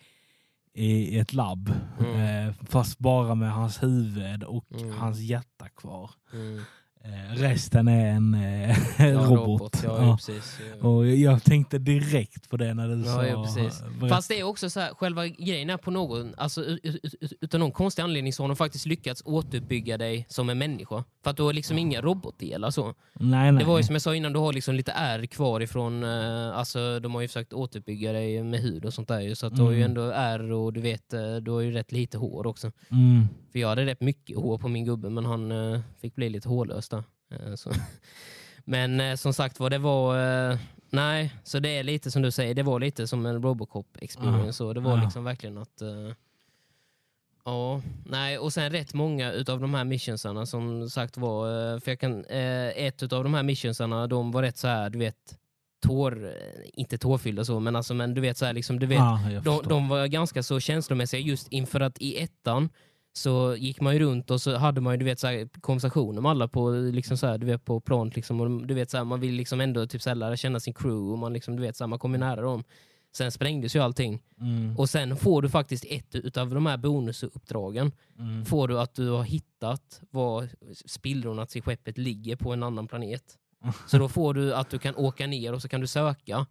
i 0.74 1.20
ett 1.20 1.34
labb. 1.34 1.74
Mm. 2.00 2.48
Eh, 2.48 2.54
fast 2.70 3.00
bara 3.00 3.36
med 3.36 3.54
hans 3.54 3.84
huvud 3.84 4.44
och 4.44 4.66
Mm. 4.82 4.98
hans 4.98 5.20
hjärta 5.20 5.70
kvar. 5.70 6.12
Mm. 6.34 6.62
Eh, 7.06 7.36
resten 7.36 7.88
är 7.88 8.08
en 8.08 8.34
eh, 8.34 8.78
Ja, 9.00 9.20
robot. 9.20 9.82
ja, 9.84 10.06
Ja. 10.06 10.16
precis. 10.18 10.60
Ja. 10.82 10.88
Och 10.88 11.08
jag 11.08 11.44
tänkte 11.44 11.78
direkt 11.78 12.50
på 12.50 12.58
det 12.58 12.74
när 12.74 12.88
du 12.88 12.98
Ja, 13.06 13.14
sa... 13.14 13.26
ja, 13.26 14.10
Fast 14.10 14.30
det 14.30 14.40
är 14.40 14.44
också 14.44 14.70
så 14.70 14.80
här, 14.80 14.94
själva 14.94 15.28
grejen 15.28 15.70
är 15.70 15.78
på 15.78 15.92
någon, 15.92 16.34
alltså 16.38 16.62
ut- 16.64 16.80
ut- 16.86 17.16
ut- 17.22 17.34
utan 17.42 17.60
någon 17.60 17.72
konstig 17.72 18.02
anledning 18.04 18.34
så 18.34 18.44
har 18.44 18.48
de 18.48 18.56
faktiskt 18.56 18.86
lyckats 18.86 19.22
återuppbygga 19.26 19.98
dig 19.98 20.26
som 20.30 20.50
en 20.50 20.58
människa. 20.58 21.04
För 21.24 21.30
att 21.32 21.38
du 21.38 21.44
har 21.44 21.54
liksom 21.54 21.78
inga 21.78 22.02
robotdelar 22.02 22.70
så. 22.72 22.94
nej, 23.14 23.52
nej. 23.52 23.64
Det 23.64 23.70
var 23.70 23.78
ju 23.78 23.84
som 23.84 23.96
jag 23.96 24.02
sa 24.02 24.16
innan, 24.16 24.34
du 24.34 24.40
har 24.40 24.54
liksom 24.54 24.76
lite 24.76 24.92
ärr 24.92 25.26
kvar 25.26 25.62
ifrån, 25.62 26.04
eh, 26.04 26.58
alltså 26.58 27.00
de 27.00 27.14
har 27.16 27.22
ju 27.22 27.28
försökt 27.28 27.54
återuppbygga 27.54 28.12
dig 28.14 28.44
med 28.44 28.60
hud 28.60 28.86
och 28.86 28.94
sånt 28.94 29.08
där 29.08 29.36
så 29.36 29.48
att 29.48 29.56
du 29.56 29.62
har 29.62 29.72
ju 29.72 29.78
Mm. 29.78 29.90
ändå 29.90 30.02
ärr 30.02 30.52
och 30.52 30.74
du 30.74 30.82
vet, 30.82 31.10
du 31.42 31.52
har 31.52 31.62
ju 31.62 31.72
rätt 31.72 31.92
lite 31.92 32.18
hår 32.18 32.48
också. 32.48 32.72
Mm. 32.92 33.28
För 33.52 33.60
jag 33.60 33.68
hade 33.70 33.86
rätt 33.86 34.02
mycket 34.02 34.38
hår 34.38 34.58
på 34.58 34.68
min 34.68 34.86
gubbe 34.86 35.10
men 35.10 35.26
han 35.26 35.52
eh, 35.74 35.80
fick 36.02 36.16
bli 36.16 36.30
lite 36.30 36.50
hårlös 36.50 36.90
så. 37.56 37.72
Men 38.66 39.00
eh, 39.00 39.16
som 39.16 39.34
sagt 39.34 39.60
var 39.60 39.70
det 39.70 39.78
var, 39.78 40.18
eh, 40.52 40.58
nej, 40.90 41.34
så 41.44 41.60
det 41.60 41.70
är 41.70 41.84
lite 41.84 42.12
som 42.12 42.22
du 42.22 42.32
säger, 42.32 42.54
det 42.54 42.64
var 42.64 42.80
lite 42.80 43.08
som 43.08 43.26
en 43.26 43.42
Robocop 43.44 43.98
experience. 44.02 44.54
Så 44.54 44.74
det 44.74 44.80
var 44.80 44.98
Ja. 44.98 45.04
liksom 45.04 45.24
verkligen 45.24 45.58
att 45.58 45.82
eh, 45.82 46.12
Ja, 47.48 47.82
nej 48.06 48.38
och 48.38 48.54
sen 48.54 48.72
rätt 48.72 48.94
många 48.94 49.32
utav 49.32 49.60
de 49.62 49.74
här 49.74 49.84
missionsarna 49.84 50.46
som 50.46 50.90
sagt 50.90 51.18
var, 51.18 51.74
eh, 51.74 51.80
för 51.80 51.92
jag 51.92 52.00
kan, 52.00 52.26
eh, 52.26 52.68
ett 52.68 53.04
utav 53.04 53.24
de 53.24 53.34
här 53.34 53.44
missionsarna 53.44 54.08
de 54.08 54.32
var 54.32 54.42
rätt 54.42 54.58
så 54.58 54.68
här, 54.68 54.90
du 54.90 55.00
vet, 55.00 55.38
tår, 55.86 56.26
eh, 56.28 56.32
inte 56.74 56.98
tårfyllda 56.98 57.46
så, 57.46 57.60
men 57.60 57.76
alltså 57.76 57.94
men 57.94 58.14
du 58.14 58.22
vet 58.22 58.38
så 58.38 58.46
här 58.46 58.54
liksom, 58.54 58.80
du 58.80 58.86
vet, 58.86 59.00
de, 59.44 59.62
de 59.70 59.88
var 59.90 60.08
ganska 60.08 60.44
så 60.44 60.60
känslomässiga 60.60 61.20
just 61.20 61.48
inför 61.48 61.80
att 61.80 61.98
i 62.02 62.18
ettan 62.24 62.70
så 63.18 63.56
gick 63.56 63.82
man 63.82 63.94
ju 63.94 64.00
runt 64.00 64.32
och 64.32 64.42
så 64.42 64.58
hade 64.58 64.82
man 64.82 64.94
ju 64.94 64.98
du 64.98 65.06
vet, 65.06 65.20
så 65.20 65.28
här, 65.28 65.50
konversationer 65.62 66.22
med 66.22 66.32
alla 66.32 66.48
på, 66.48 66.70
liksom, 66.72 67.18
så 67.18 67.28
här, 67.28 67.38
du 67.38 67.46
vet, 67.46 67.66
på 67.66 67.80
planet. 67.80 68.16
Liksom, 68.16 68.42
och, 68.42 68.68
du 68.68 68.74
vet, 68.74 68.92
så 68.92 68.98
här, 68.98 69.04
man 69.04 69.20
vill 69.20 69.34
liksom 69.34 69.62
ändå 69.62 69.88
typ, 69.88 70.02
så 70.02 70.10
här, 70.10 70.16
lära 70.16 70.38
känna 70.38 70.60
sin 70.60 70.74
crew 70.74 71.12
och 71.12 71.20
man, 71.20 71.34
liksom, 71.34 71.56
du 71.56 71.62
vet, 71.62 71.76
så 71.76 71.84
här, 71.84 71.88
man 71.88 72.00
kommer 72.00 72.18
nära 72.18 72.42
dem. 72.42 72.64
Sen 73.16 73.32
sprängdes 73.32 73.76
ju 73.76 73.80
allting. 73.80 74.22
Mm. 74.42 74.78
Och 74.78 74.90
sen 74.90 75.18
får 75.18 75.42
du 75.42 75.50
faktiskt 75.50 75.86
ett 75.90 76.16
utav 76.16 76.54
de 76.54 76.66
här 76.66 76.78
bonusuppdragen. 76.78 77.92
Mm. 78.20 78.46
Får 78.46 78.68
du 78.68 78.80
att 78.80 78.96
du 78.96 79.10
har 79.10 79.24
hittat 79.24 80.02
var 80.10 80.50
spillrorna 80.86 81.46
till 81.46 81.62
skeppet 81.62 81.98
ligger 81.98 82.36
på 82.36 82.54
en 82.54 82.64
annan 82.64 82.88
planet. 82.88 83.24
Så 83.88 83.98
då 83.98 84.10
får 84.10 84.34
du 84.34 84.54
att 84.54 84.70
du 84.70 84.80
kan 84.80 84.96
åka 84.96 85.28
ner 85.28 85.54
och 85.54 85.62
så 85.62 85.68
kan 85.68 85.82
du 85.82 85.88
söka. 85.88 86.46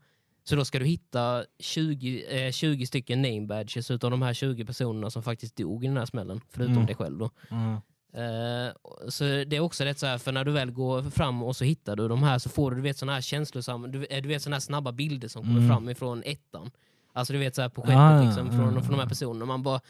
Så 0.44 0.56
då 0.56 0.64
ska 0.64 0.78
du 0.78 0.84
hitta 0.84 1.44
20, 1.58 2.24
eh, 2.46 2.52
20 2.52 2.86
stycken 2.86 3.22
name 3.22 3.40
badges 3.46 3.90
utav 3.90 4.10
de 4.10 4.22
här 4.22 4.34
20 4.34 4.64
personerna 4.64 5.10
som 5.10 5.22
faktiskt 5.22 5.56
dog 5.56 5.84
i 5.84 5.86
den 5.86 5.96
här 5.96 6.06
smällen. 6.06 6.40
Förutom 6.50 6.74
Mm. 6.74 6.86
dig 6.86 6.94
själv 6.96 7.18
då. 7.18 7.30
Mm. 7.50 7.74
Eh, 8.14 8.72
så 9.08 9.24
det 9.24 9.56
är 9.56 9.60
också 9.60 9.84
rätt 9.84 9.98
så 9.98 10.06
här, 10.06 10.18
för 10.18 10.32
när 10.32 10.44
du 10.44 10.52
väl 10.52 10.70
går 10.70 11.02
fram 11.02 11.42
och 11.42 11.56
så 11.56 11.64
hittar 11.64 11.96
du 11.96 12.08
de 12.08 12.22
här 12.22 12.38
så 12.38 12.48
får 12.48 12.70
du, 12.70 12.76
du 12.76 12.82
vet 12.82 12.98
såna 12.98 13.12
här 13.14 13.20
känslosamma, 13.20 13.86
du, 13.86 14.04
eh, 14.04 14.22
du 14.22 14.28
vet 14.28 14.42
såna 14.42 14.56
här 14.56 14.60
snabba 14.60 14.92
bilder 14.92 15.28
som 15.28 15.42
kommer 15.42 15.56
Mm. 15.56 15.68
fram 15.68 15.88
ifrån 15.88 16.22
ettan. 16.26 16.70
Alltså 17.12 17.32
du 17.32 17.38
vet 17.38 17.54
så 17.54 17.62
här 17.62 17.68
på 17.68 17.82
skeppet 17.82 17.96
Ah, 17.96 18.22
liksom, 18.24 18.50
från, 18.50 18.76
ah, 18.78 18.80
från 18.80 18.90
de 18.90 19.00
här 19.00 19.08
personerna. 19.08 19.44
Man 19.44 19.62
bara, 19.62 19.80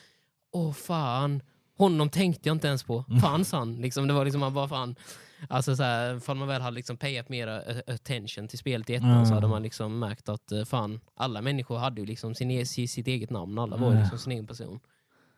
åh 0.52 0.72
fan, 0.72 1.42
honom 1.78 2.08
tänkte 2.10 2.48
jag 2.48 2.54
inte 2.54 2.68
ens 2.68 2.82
på. 2.82 3.04
Mm. 3.08 3.20
Fanns 3.22 3.52
han? 3.52 3.74
Liksom, 3.76 4.06
det 4.06 4.12
var 4.14 4.24
liksom, 4.24 4.40
man 4.40 4.54
bara 4.54 4.68
fan. 4.68 4.94
Alltså 5.48 5.76
så 5.76 5.82
här, 5.82 6.16
ifall 6.16 6.36
man 6.36 6.48
väl 6.48 6.62
hade 6.62 6.74
liksom 6.74 6.96
payat 6.96 7.28
mera 7.28 7.62
eh, 7.62 7.94
attention 7.94 8.48
till 8.48 8.58
spelet 8.58 8.90
i 8.90 8.94
ettan 8.94 9.10
Mm. 9.10 9.26
så 9.26 9.34
hade 9.34 9.48
man 9.48 9.62
liksom 9.62 9.98
märkt 9.98 10.28
att 10.28 10.52
eh, 10.52 10.64
fan, 10.64 11.00
alla 11.14 11.42
människor 11.42 11.76
hade 11.78 12.00
ju 12.00 12.06
liksom 12.06 12.34
sin, 12.34 12.50
e- 12.50 12.66
si- 12.66 12.88
sitt 12.88 13.06
eget 13.06 13.30
namn, 13.30 13.58
alla 13.58 13.76
var 13.76 13.92
ju 13.94 14.00
liksom 14.00 14.18
sin 14.18 14.32
egen 14.32 14.46
person. 14.46 14.80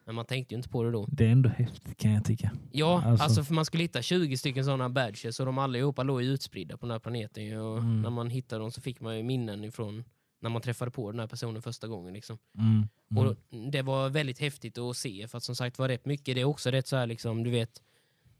Men 0.05 0.15
man 0.15 0.25
tänkte 0.25 0.55
ju 0.55 0.57
inte 0.57 0.69
på 0.69 0.83
det 0.83 0.91
då. 0.91 1.07
Det 1.09 1.27
är 1.27 1.31
ändå 1.31 1.49
häftigt 1.49 1.97
kan 1.97 2.13
jag 2.13 2.25
tycka. 2.25 2.51
Ja, 2.73 3.03
Alltså- 3.07 3.25
alltså, 3.25 3.45
för 3.45 3.55
man 3.55 3.65
skulle 3.65 3.83
hitta 3.83 4.03
20 4.03 4.37
stycken 4.37 4.65
sådana 4.65 4.89
badges 4.89 5.41
och 5.41 5.47
de 5.47 5.59
allihopa 5.59 6.03
låg 6.03 6.23
ju 6.23 6.29
utspridda 6.29 6.77
på 6.77 6.87
den 6.87 6.91
här 6.93 6.99
planeten. 6.99 7.45
ju, 7.45 7.59
Och 7.61 7.79
Mm. 7.79 8.03
När 8.03 8.11
man 8.11 8.31
hittade 8.31 8.63
dem 8.63 8.71
så 8.73 8.81
fick 8.81 9.01
man 9.01 9.17
ju 9.17 9.23
minnen 9.23 9.65
ifrån 9.65 10.05
när 10.41 10.51
man 10.51 10.63
träffade 10.63 10.91
på 10.91 11.11
den 11.11 11.21
här 11.21 11.27
personen 11.27 11.63
första 11.63 11.87
gången. 11.89 12.15
Liksom. 12.15 12.39
Mm. 12.59 12.89
Mm. 13.11 13.27
Och 13.27 13.37
Det 13.73 13.83
var 13.83 14.09
väldigt 14.09 14.39
häftigt 14.39 14.79
att 14.79 14.97
se 14.97 15.29
för 15.29 15.39
att 15.39 15.45
som 15.45 15.57
sagt 15.57 15.79
var 15.79 15.89
rätt 15.89 16.07
mycket, 16.07 16.35
det 16.35 16.41
är 16.41 16.45
också 16.45 16.71
rätt 16.71 16.87
så 16.89 16.97
här 16.97 17.07
liksom, 17.07 17.45
du 17.45 17.51
vet, 17.51 17.83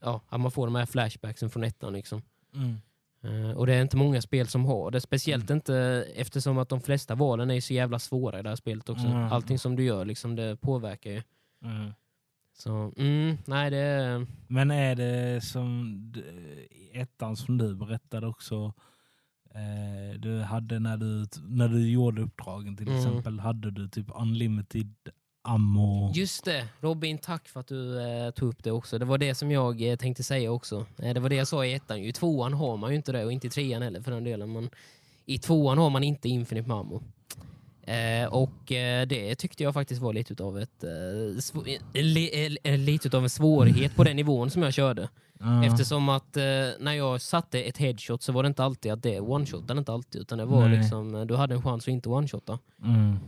ja, 0.01 0.21
att 0.29 0.41
man 0.41 0.51
får 0.51 0.67
de 0.67 0.75
här 0.75 0.87
flashbacksen 0.87 1.51
från 1.51 1.65
ettan. 1.65 1.93
Liksom. 1.93 2.23
Mm. 2.55 2.77
Eh, 3.23 3.57
och 3.57 3.67
det 3.67 3.75
är 3.75 3.83
inte 3.83 3.97
många 3.97 4.23
spel 4.23 4.47
som 4.49 4.65
har 4.65 4.91
det, 4.91 5.01
speciellt 5.01 5.51
inte 5.51 6.07
eftersom 6.15 6.59
att 6.59 6.69
de 6.69 6.81
flesta 6.81 7.15
valen 7.15 7.51
är 7.51 7.61
så 7.61 7.75
jävla 7.75 7.99
svåra 7.99 8.39
i 8.41 8.43
det 8.43 8.49
här 8.49 8.57
spelet 8.57 8.89
också. 8.89 9.07
Mm. 9.07 9.33
Allting 9.33 9.59
som 9.59 9.77
du 9.77 9.85
gör 9.85 10.05
liksom, 10.05 10.37
det 10.37 10.57
påverkar 10.57 11.11
ju. 11.11 11.23
Mm. 11.65 11.93
Så, 12.59 12.93
mm, 12.97 13.39
nej 13.47 13.71
det. 13.71 14.27
Men 14.49 14.71
är 14.71 14.95
det 14.95 15.41
som 15.45 16.13
ettan 16.93 17.37
som 17.37 17.59
du 17.59 17.75
berättade 17.75 18.27
också, 18.27 18.73
eh, 19.55 20.19
du 20.19 20.41
hade 20.41 20.79
när 20.79 20.97
du, 20.97 21.27
när 21.49 21.69
du 21.69 21.91
gjorde 21.91 22.23
uppdragen 22.23 22.77
till 22.77 22.89
Mm. 22.89 22.99
exempel, 22.99 23.41
hade 23.41 23.71
du 23.71 23.89
typ 23.89 24.07
unlimited 24.15 24.95
ammo? 25.47 26.13
Just 26.15 26.45
det, 26.45 26.69
Robin 26.81 27.19
tack 27.19 27.49
för 27.49 27.61
att 27.61 27.67
du 27.67 28.01
eh, 28.01 28.31
tog 28.31 28.49
upp 28.49 28.65
det 28.65 28.71
också. 28.71 28.99
Det 28.99 29.05
var 29.05 29.19
det 29.19 29.35
som 29.35 29.51
jag 29.51 29.83
eh, 29.83 29.97
tänkte 29.97 30.23
säga 30.23 30.53
också. 30.53 30.87
Eh, 30.99 31.15
det 31.15 31.21
var 31.21 31.29
det 31.29 31.37
jag 31.37 31.49
sa 31.49 31.65
i 31.65 31.75
ettan. 31.75 31.99
I 31.99 32.13
tvåan 32.13 32.53
har 32.53 32.77
man 32.77 32.91
ju 32.91 32.97
inte 32.97 33.13
det 33.13 33.25
och 33.25 33.33
inte 33.33 33.47
i 33.47 33.51
trean 33.51 33.83
heller 33.83 34.01
för 34.01 34.11
den 34.11 34.25
delen. 34.25 34.53
Men 34.53 34.71
I 35.27 35.39
tvåan 35.39 35.79
har 35.79 35.91
man 35.91 36.03
inte 36.03 36.29
Infinite 36.29 36.69
Mammo. 36.69 37.03
Eh, 37.87 38.27
och 38.29 38.73
eh, 38.73 39.07
det 39.07 39.35
tyckte 39.35 39.63
jag 39.63 39.75
faktiskt 39.75 40.03
var 40.03 40.13
lite 40.13 40.33
utav 40.33 40.59
ett 40.59 40.85
eh, 40.85 42.03
li, 42.03 42.59
lite 42.65 43.09
utav 43.09 43.23
en 43.23 43.31
svårighet 43.31 43.97
på 43.97 44.05
den 44.05 44.17
nivån 44.17 44.51
som 44.51 44.63
jag 44.63 44.73
körde. 44.73 45.09
Ja. 45.41 45.65
Eftersom 45.65 46.09
att 46.09 46.35
när 46.79 46.93
jag 46.93 47.21
satte 47.21 47.63
ett 47.63 47.79
headshot 47.79 48.23
så 48.23 48.33
var 48.33 48.43
det 48.43 48.47
inte 48.47 48.65
alltid 48.65 48.93
att 48.93 49.03
det 49.03 49.21
one-shotade 49.21 49.79
inte 49.79 49.93
alltid 49.93 50.21
utan 50.21 50.39
det 50.39 50.45
var 50.45 50.69
Nej. 50.69 50.79
liksom, 50.79 51.27
du 51.27 51.37
hade 51.37 51.55
en 51.55 51.63
chans 51.63 51.85
att 51.85 51.89
inte 51.89 52.09
one-shotta. 52.09 52.59
Mm. 52.85 53.19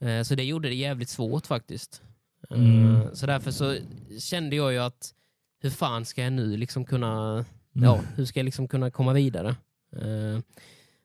Eh, 0.00 0.22
Så 0.22 0.34
det 0.34 0.44
gjorde 0.44 0.68
det 0.68 0.74
jävligt 0.74 1.08
svårt 1.08 1.46
faktiskt. 1.46 2.02
Eh, 2.50 2.56
Mm. 2.58 3.00
Så 3.14 3.26
därför 3.26 3.50
så 3.50 3.76
kände 4.20 4.56
jag 4.56 4.72
ju 4.72 4.78
att 4.78 5.14
hur 5.60 5.70
fan 5.70 6.04
ska 6.04 6.22
jag 6.22 6.32
nu 6.32 6.56
liksom 6.56 6.84
kunna, 6.84 7.44
ja, 7.72 8.00
hur 8.14 8.24
ska 8.24 8.40
jag 8.40 8.44
liksom 8.44 8.68
kunna 8.68 8.90
komma 8.90 9.12
vidare? 9.12 9.48
Eh, 9.96 10.40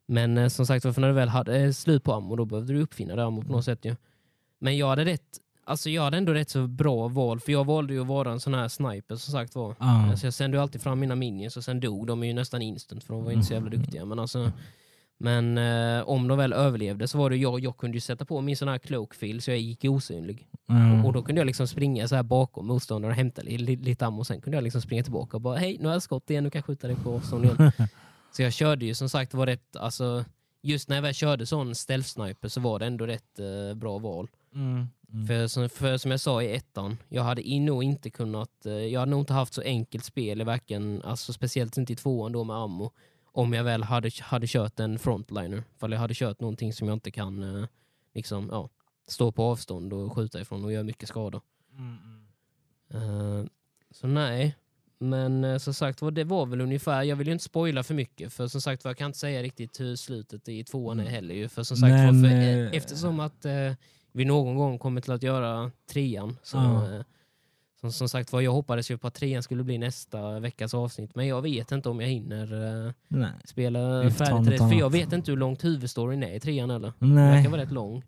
Men 0.07 0.49
som 0.49 0.65
sagt, 0.65 0.83
för 0.83 1.01
när 1.01 1.07
du 1.07 1.13
väl 1.13 1.29
hade 1.29 1.73
slut 1.73 2.03
på 2.03 2.13
ammo, 2.13 2.35
då 2.35 2.45
behövde 2.45 2.73
du 2.73 2.81
uppfinna 2.81 3.15
det 3.15 3.23
ammo 3.23 3.41
på 3.41 3.51
något 3.51 3.65
sätt 3.65 3.85
ju. 3.85 3.95
Men 4.59 4.77
jag 4.77 4.87
hade 4.87 5.05
rätt, 5.05 5.39
alltså 5.63 5.89
jag 5.89 6.01
hade 6.03 6.17
ändå 6.17 6.33
rätt 6.33 6.49
så 6.49 6.67
bra 6.67 7.07
val, 7.07 7.39
för 7.39 7.51
jag 7.51 7.65
valde 7.65 7.93
ju 7.93 8.01
att 8.01 8.07
vara 8.07 8.31
en 8.31 8.39
sån 8.39 8.53
här 8.53 8.67
sniper 8.67 9.15
som 9.15 9.31
sagt 9.31 9.55
var. 9.55 9.75
Ja. 9.79 10.17
Så 10.17 10.25
jag 10.25 10.33
sände 10.33 10.57
ju 10.57 10.61
alltid 10.61 10.81
fram 10.81 10.99
mina 10.99 11.15
minions 11.15 11.57
och 11.57 11.63
sen 11.63 11.79
dog 11.79 12.07
de 12.07 12.23
ju 12.23 12.33
nästan 12.33 12.61
instant 12.61 13.03
för 13.03 13.13
de 13.13 13.23
var 13.23 13.31
inte 13.31 13.45
så 13.45 13.53
jävla 13.53 13.67
Mm. 13.67 13.81
duktiga. 13.81 14.05
Men, 14.05 14.19
alltså, 14.19 14.51
men 15.23 15.57
eh, 15.57 16.09
om 16.09 16.27
de 16.27 16.37
väl 16.37 16.53
överlevde 16.53 17.07
så 17.07 17.17
var 17.17 17.29
det 17.29 17.37
jag, 17.37 17.59
jag 17.59 17.77
kunde 17.77 17.97
ju 17.97 18.01
sätta 18.01 18.25
på 18.25 18.41
min 18.41 18.57
sån 18.57 18.67
här 18.67 18.77
cloak 18.77 19.13
fill 19.13 19.41
så 19.41 19.51
jag 19.51 19.59
gick 19.59 19.83
osynlig. 19.85 20.47
Mm. 20.69 21.05
Och 21.05 21.13
då 21.13 21.21
kunde 21.23 21.41
jag 21.41 21.45
liksom 21.45 21.67
springa 21.67 22.07
så 22.07 22.15
här 22.15 22.23
bakom 22.23 22.67
motståndaren 22.67 23.11
och 23.11 23.15
hämta 23.17 23.41
li, 23.41 23.57
li, 23.57 23.75
lite 23.75 24.05
ammo 24.05 24.19
och 24.19 24.27
sen 24.27 24.41
kunde 24.41 24.57
jag 24.57 24.63
liksom 24.63 24.81
springa 24.81 25.03
tillbaka 25.03 25.37
och 25.37 25.41
bara 25.41 25.57
hej 25.57 25.77
nu 25.79 25.85
har 25.87 25.93
jag 25.93 26.01
skott 26.03 26.29
igen, 26.29 26.43
nu 26.43 26.49
kan 26.49 26.59
jag 26.59 26.65
skjuta 26.65 26.87
dig 26.87 26.95
på 26.95 27.13
avstånd 27.15 27.45
igen. 27.59 27.71
så 28.31 28.41
jag 28.41 28.53
körde 28.53 28.85
ju 28.85 28.95
som 28.95 29.09
sagt 29.09 29.33
var 29.33 29.45
rätt, 29.45 29.75
alltså 29.75 30.25
just 30.61 30.89
när 30.89 30.95
jag 30.97 31.01
väl 31.03 31.13
körde 31.13 31.45
sån 31.45 31.75
stealth 31.75 32.07
sniper 32.09 32.47
så 32.47 32.61
var 32.61 32.79
det 32.79 32.85
ändå 32.85 33.05
rätt 33.07 33.39
eh, 33.39 33.75
bra 33.75 33.97
val. 33.97 34.27
Mm. 34.55 34.87
Mm. 35.13 35.27
För, 35.27 35.47
som- 35.47 35.69
för 35.69 35.97
som 35.97 36.11
jag 36.11 36.19
sa 36.19 36.41
i 36.43 36.55
ettan, 36.55 36.97
jag 37.09 37.23
hade 37.23 37.41
in- 37.41 37.65
nog 37.65 37.83
inte 37.83 38.09
kunnat, 38.09 38.65
eh, 38.65 38.73
jag 38.73 38.99
hade 38.99 39.09
nog 39.11 39.19
inte 39.21 39.33
haft 39.33 39.53
så 39.53 39.61
enkelt 39.61 40.05
spel 40.05 40.41
i 40.41 40.43
varken, 40.43 41.01
alltså 41.05 41.33
speciellt 41.33 41.77
inte 41.77 41.93
i 41.93 41.95
tvåan 41.95 42.31
då 42.31 42.43
med 42.43 42.55
ammo, 42.55 42.91
om 43.33 43.53
jag 43.53 43.63
väl 43.63 43.83
hade, 43.83 44.09
hade 44.21 44.47
kört 44.47 44.79
en 44.79 44.99
frontliner. 44.99 45.63
För 45.77 45.89
jag 45.89 45.99
hade 45.99 46.13
kört 46.13 46.39
någonting 46.39 46.73
som 46.73 46.87
jag 46.87 46.95
inte 46.95 47.11
kan 47.11 47.43
eh, 47.57 47.67
liksom, 48.13 48.49
ja, 48.51 48.69
stå 49.07 49.31
på 49.31 49.43
avstånd 49.43 49.93
och 49.93 50.13
skjuta 50.15 50.41
ifrån 50.41 50.65
och 50.65 50.71
göra 50.73 50.83
mycket 50.83 51.09
skada. 51.09 51.41
Mm. 51.77 52.27
Eh, 52.93 53.45
så 53.91 54.07
nej, 54.07 54.55
men 54.99 55.43
uh, 55.43 55.57
som 55.57 55.73
sagt 55.73 55.99
det 56.11 56.23
var 56.23 56.45
väl 56.45 56.61
ungefär, 56.61 57.03
jag 57.03 57.15
vill 57.15 57.27
ju 57.27 57.33
inte 57.33 57.43
spoila 57.43 57.83
för 57.83 57.93
mycket 57.93 58.33
för 58.33 58.47
som 58.47 58.61
sagt 58.61 58.85
jag 58.85 58.97
kan 58.97 59.05
inte 59.05 59.19
säga 59.19 59.43
riktigt 59.43 59.79
hur 59.79 59.95
slutet 59.95 60.49
i 60.49 60.63
tvåan 60.63 60.99
är 60.99 61.03
Mm. 61.03 61.13
heller 61.13 61.35
ju. 61.35 61.49
För 61.49 61.63
som 61.63 61.77
sagt 61.77 61.91
Men, 61.91 62.23
för, 62.23 62.29
eh, 62.29 62.71
eftersom 62.77 63.19
att 63.19 63.45
eh, 63.45 63.73
vi 64.11 64.25
någon 64.25 64.55
gång 64.57 64.79
kommer 64.79 65.01
till 65.01 65.11
att 65.11 65.23
göra 65.23 65.71
trean 65.91 66.37
så 66.43 66.57
Ja. 66.57 67.03
Eh, 67.83 67.89
som, 67.89 67.91
som 67.91 68.09
sagt 68.09 68.31
var 68.31 68.41
jag 68.41 68.51
hoppades 68.51 68.91
ju 68.91 68.97
på 68.97 69.07
att 69.07 69.13
trean 69.13 69.43
skulle 69.43 69.63
bli 69.63 69.77
nästa 69.77 70.39
veckas 70.39 70.73
avsnitt 70.73 71.15
men 71.15 71.27
jag 71.27 71.41
vet 71.41 71.71
inte 71.71 71.89
om 71.89 72.01
jag 72.01 72.07
hinner 72.07 72.85
eh, 72.87 72.91
Nej. 73.07 73.31
spela 73.45 74.09
färdigt 74.11 74.51
det. 74.51 74.57
För 74.57 74.73
jag 74.73 74.89
vet 74.89 75.13
inte 75.13 75.31
hur 75.31 75.37
långt 75.37 75.63
huvudstoryn 75.63 76.23
är 76.23 76.33
i 76.33 76.39
trean 76.39 76.71
eller. 76.71 76.93
Den 76.99 77.15
Nej. 77.15 77.35
verkar 77.35 77.49
vara 77.49 77.61
rätt 77.61 77.71
lång. 77.71 78.03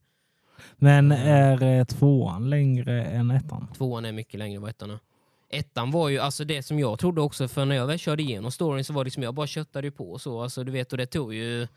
Men 0.78 1.12
är 1.12 1.64
eh, 1.64 1.86
tvåan 1.86 2.50
längre 2.50 3.06
än 3.06 3.32
ettan? 3.32 3.68
Tvåan 3.78 4.06
är 4.06 4.12
mycket 4.12 4.40
längre 4.40 4.56
än 4.56 4.62
vad 4.62 4.70
ettan 4.70 4.92
är. 4.92 5.00
Ettan 5.50 5.92
var 5.92 6.10
ju 6.10 6.20
alltså 6.20 6.44
det 6.46 6.64
som 6.64 6.80
jag 6.80 7.00
trodde 7.00 7.22
också, 7.22 7.48
för 7.48 7.66
när 7.66 7.76
jag 7.76 7.88
väl 7.88 7.98
körde 8.00 8.24
igenom 8.24 8.52
storyn 8.52 8.84
så 8.84 8.94
var 8.94 9.06
det 9.06 9.12
som 9.12 9.24
jag 9.24 9.34
bara 9.34 9.48
köttade 9.48 9.88
ju 9.88 9.92
på 9.92 10.20
så. 10.20 10.42
Alltså, 10.42 10.64
du 10.64 10.72
vet, 10.72 10.92
och 10.92 10.98
det 10.98 11.06
tog 11.06 11.34
ju, 11.34 11.68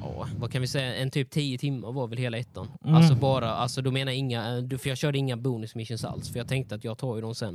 ja, 0.00 0.28
vad 0.38 0.52
kan 0.52 0.60
vi 0.60 0.66
säga, 0.66 0.94
en 0.96 1.10
typ 1.10 1.30
tio 1.30 1.58
timmar 1.58 1.92
var 1.92 2.06
väl 2.06 2.18
hela 2.18 2.38
ettan. 2.38 2.68
Mm. 2.84 2.94
Alltså 2.94 3.14
bara, 3.14 3.50
alltså 3.50 3.82
då 3.82 3.90
menar 3.90 4.12
jag 4.12 4.18
inga, 4.18 4.60
du- 4.60 4.78
för 4.78 4.88
jag 4.88 4.98
körde 4.98 5.18
inga 5.18 5.36
bonus 5.36 5.74
missions 5.74 6.04
alls, 6.04 6.28
för 6.32 6.38
jag 6.38 6.48
tänkte 6.48 6.74
att 6.74 6.84
jag 6.84 6.98
tar 6.98 7.14
ju 7.16 7.20
dem 7.22 7.34
sen. 7.34 7.54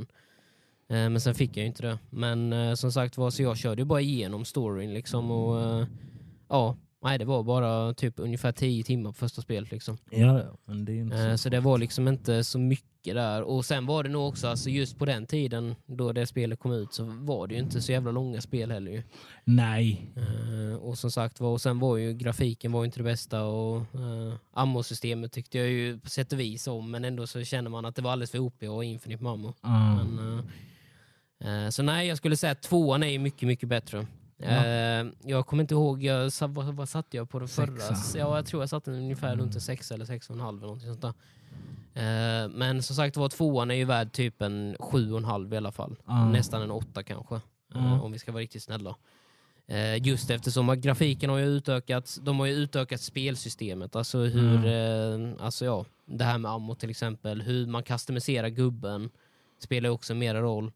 Eh, 0.88 0.96
men 0.96 1.20
sen 1.20 1.34
fick 1.34 1.50
jag 1.56 1.60
ju 1.62 1.66
inte 1.66 1.82
det. 1.82 1.98
Men 2.10 2.52
eh, 2.52 2.74
som 2.74 2.92
sagt 2.92 3.16
var, 3.16 3.30
så 3.30 3.42
jag 3.42 3.56
körde 3.58 3.80
ju 3.82 3.86
bara 3.86 4.00
igenom 4.00 4.44
storyn 4.44 4.94
liksom 4.94 5.30
och 5.30 5.60
eh, 5.80 5.86
ja, 6.48 6.76
nej 7.02 7.18
det 7.18 7.24
var 7.24 7.42
bara 7.42 7.94
typ 7.94 8.14
ungefär 8.16 8.52
10 8.52 8.84
timmar 8.84 9.10
på 9.10 9.16
första 9.16 9.42
spelet 9.42 9.70
liksom. 9.70 9.98
Ja, 10.10 10.42
men 10.64 10.84
det 10.84 10.92
är 10.92 10.96
inte 11.00 11.16
Eh, 11.16 11.30
så. 11.32 11.38
Så 11.38 11.48
det 11.48 11.60
var 11.60 11.78
liksom 11.78 12.08
inte 12.08 12.44
så 12.44 12.58
mycket 12.58 12.89
där. 13.04 13.42
Och 13.42 13.64
sen 13.64 13.86
var 13.86 14.02
det 14.02 14.08
nog 14.08 14.28
också, 14.28 14.48
alltså 14.48 14.70
just 14.70 14.98
på 14.98 15.04
den 15.04 15.26
tiden 15.26 15.74
då 15.86 16.12
det 16.12 16.26
spelet 16.26 16.58
kom 16.58 16.72
ut 16.72 16.94
så 16.94 17.04
var 17.04 17.46
det 17.46 17.54
ju 17.54 17.60
inte 17.60 17.82
så 17.82 17.92
jävla 17.92 18.10
långa 18.10 18.40
spel 18.40 18.70
heller 18.70 18.92
ju. 18.92 19.02
Nej. 19.44 20.12
Eh, 20.16 20.76
och 20.76 20.98
som 20.98 21.10
sagt 21.10 21.40
var, 21.40 21.50
och 21.50 21.60
sen 21.60 21.78
var 21.78 21.96
ju 21.96 22.12
grafiken 22.14 22.72
var 22.72 22.84
inte 22.84 22.98
det 22.98 23.04
bästa 23.04 23.44
och 23.44 23.76
uh, 23.94 24.34
ammo-systemet 24.52 25.32
tyckte 25.32 25.58
jag 25.58 25.68
ju 25.68 25.98
på 25.98 26.10
sätt 26.10 26.32
och 26.32 26.40
vis 26.40 26.66
om 26.66 26.90
men 26.90 27.04
ändå 27.04 27.26
så 27.26 27.44
känner 27.44 27.70
man 27.70 27.84
att 27.84 27.96
det 27.96 28.02
var 28.02 28.12
alldeles 28.12 28.30
för 28.30 28.38
OP 28.38 28.62
och 28.62 28.84
Infinite 28.84 29.22
med 29.22 29.32
ammo. 29.32 29.54
Ja. 29.62 30.04
Men, 30.04 30.42
eh, 31.44 31.70
så 31.70 31.82
nej, 31.82 32.08
jag 32.08 32.16
skulle 32.16 32.36
säga 32.36 32.52
att 32.52 32.62
tvåan 32.62 33.02
är 33.02 33.08
ju 33.08 33.18
mycket, 33.18 33.48
mycket 33.48 33.68
bättre. 33.68 34.06
Ja. 34.42 34.48
Eh, 34.64 35.06
jag 35.24 35.46
kommer 35.46 35.62
inte 35.62 35.74
ihåg, 35.74 36.02
jag, 36.02 36.30
vad, 36.48 36.74
vad 36.74 36.88
satte 36.88 37.16
jag 37.16 37.30
på 37.30 37.38
den 37.38 37.48
förra? 37.48 37.80
Sexa. 37.80 38.18
Ja, 38.18 38.36
jag 38.36 38.46
tror 38.46 38.62
jag 38.62 38.68
satte 38.70 38.90
den 38.90 39.00
ungefär 39.00 39.28
Mm. 39.32 39.40
runt 39.40 39.54
en 39.54 39.60
sex 39.60 39.90
eller 39.90 40.04
sex 40.04 40.30
och 40.30 40.34
en 40.36 40.40
halv 40.40 40.58
eller 40.58 40.66
någonting 40.66 40.88
sånt 40.88 41.00
där. 41.02 41.14
Eh, 41.94 42.48
men 42.48 42.82
som 42.82 42.96
sagt 42.96 43.16
var, 43.16 43.28
tvåan 43.28 43.70
är 43.70 43.74
ju 43.74 43.84
värd 43.84 44.12
typ 44.12 44.42
en 44.42 44.76
sju 44.80 45.12
och 45.12 45.18
en 45.18 45.24
halv 45.24 45.54
i 45.54 45.56
alla 45.56 45.72
fall. 45.72 45.96
Ja. 46.06 46.28
Nästan 46.28 46.62
en 46.62 46.70
åtta 46.70 47.02
kanske, 47.02 47.40
Ja. 47.74 48.00
om 48.00 48.12
vi 48.12 48.18
ska 48.18 48.32
vara 48.32 48.42
riktigt 48.42 48.62
snälla. 48.62 48.96
Eh, 49.66 50.06
just 50.06 50.30
eftersom 50.30 50.68
att 50.68 50.78
grafiken 50.78 51.30
har 51.30 51.38
ju 51.38 51.44
utökats, 51.46 52.16
de 52.22 52.38
har 52.38 52.46
ju 52.46 52.52
utökat 52.54 53.00
spelsystemet, 53.00 53.96
alltså 53.96 54.18
hur, 54.18 54.64
Mm. 54.66 55.34
eh, 55.36 55.44
alltså 55.44 55.64
ja, 55.64 55.84
det 56.06 56.24
här 56.24 56.38
med 56.38 56.50
ammo 56.50 56.74
till 56.74 56.90
exempel, 56.90 57.42
hur 57.42 57.66
man 57.66 57.82
customiserar 57.82 58.48
gubben 58.48 59.10
spelar 59.58 59.90
också 59.90 60.14
mera 60.14 60.40
roll. 60.40 60.72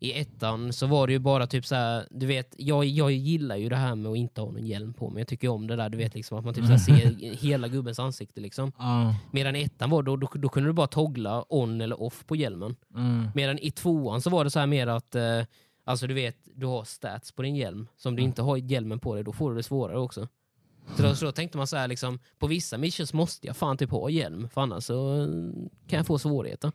I 0.00 0.20
ettan 0.20 0.72
så 0.72 0.86
var 0.86 1.06
det 1.06 1.12
ju 1.12 1.18
bara 1.18 1.46
typ 1.46 1.66
så 1.66 1.74
här, 1.74 2.06
du 2.10 2.26
vet, 2.26 2.54
jag, 2.58 2.84
jag 2.84 3.12
gillar 3.12 3.56
ju 3.56 3.68
det 3.68 3.76
här 3.76 3.94
med 3.94 4.12
att 4.12 4.16
inte 4.16 4.40
ha 4.40 4.50
någon 4.50 4.66
hjälm 4.66 4.94
på 4.94 5.10
mig. 5.10 5.20
Jag 5.20 5.28
tycker 5.28 5.48
om 5.48 5.66
det 5.66 5.76
där, 5.76 5.88
du 5.88 5.98
vet 5.98 6.14
liksom 6.14 6.38
att 6.38 6.44
man 6.44 6.54
typ 6.54 6.66
så 6.66 6.78
ser 6.78 7.36
hela 7.36 7.68
gubbens 7.68 7.98
ansikte 7.98 8.40
liksom. 8.40 8.72
Ja. 8.78 9.14
Medan 9.30 9.56
i 9.56 9.62
ettan 9.62 9.90
var 9.90 10.02
då, 10.02 10.16
då, 10.16 10.28
då 10.34 10.48
kunde 10.48 10.68
du 10.68 10.72
bara 10.72 10.86
toggla 10.86 11.44
on 11.48 11.80
eller 11.80 12.02
off 12.02 12.26
på 12.26 12.36
hjälmen. 12.36 12.76
Mm. 12.94 13.28
Medan 13.34 13.58
i 13.58 13.70
tvåan 13.70 14.22
så 14.22 14.30
var 14.30 14.44
det 14.44 14.50
så 14.50 14.58
här 14.58 14.66
mer 14.66 14.86
att, 14.86 15.14
eh, 15.14 15.42
alltså 15.84 16.06
du 16.06 16.14
vet, 16.14 16.36
du 16.54 16.66
har 16.66 16.84
stats 16.84 17.32
på 17.32 17.42
din 17.42 17.56
hjälm. 17.56 17.88
Så 17.96 18.08
om 18.08 18.16
du 18.16 18.22
inte 18.22 18.42
har 18.42 18.56
hjälmen 18.56 18.98
på 18.98 19.14
dig, 19.14 19.24
då 19.24 19.32
får 19.32 19.50
du 19.50 19.56
det 19.56 19.62
svårare 19.62 19.98
också. 19.98 20.28
Så 20.96 21.02
då, 21.02 21.14
så 21.14 21.24
då 21.24 21.32
tänkte 21.32 21.58
man 21.58 21.66
så 21.66 21.76
här, 21.76 21.88
liksom, 21.88 22.18
på 22.38 22.46
vissa 22.46 22.78
missions 22.78 23.12
måste 23.12 23.46
jag 23.46 23.56
fan 23.56 23.76
typ 23.76 23.90
ha 23.90 24.10
hjälm, 24.10 24.48
för 24.48 24.60
annars 24.60 24.84
så 24.84 25.26
kan 25.88 25.96
jag 25.96 26.06
få 26.06 26.18
svårigheter. 26.18 26.72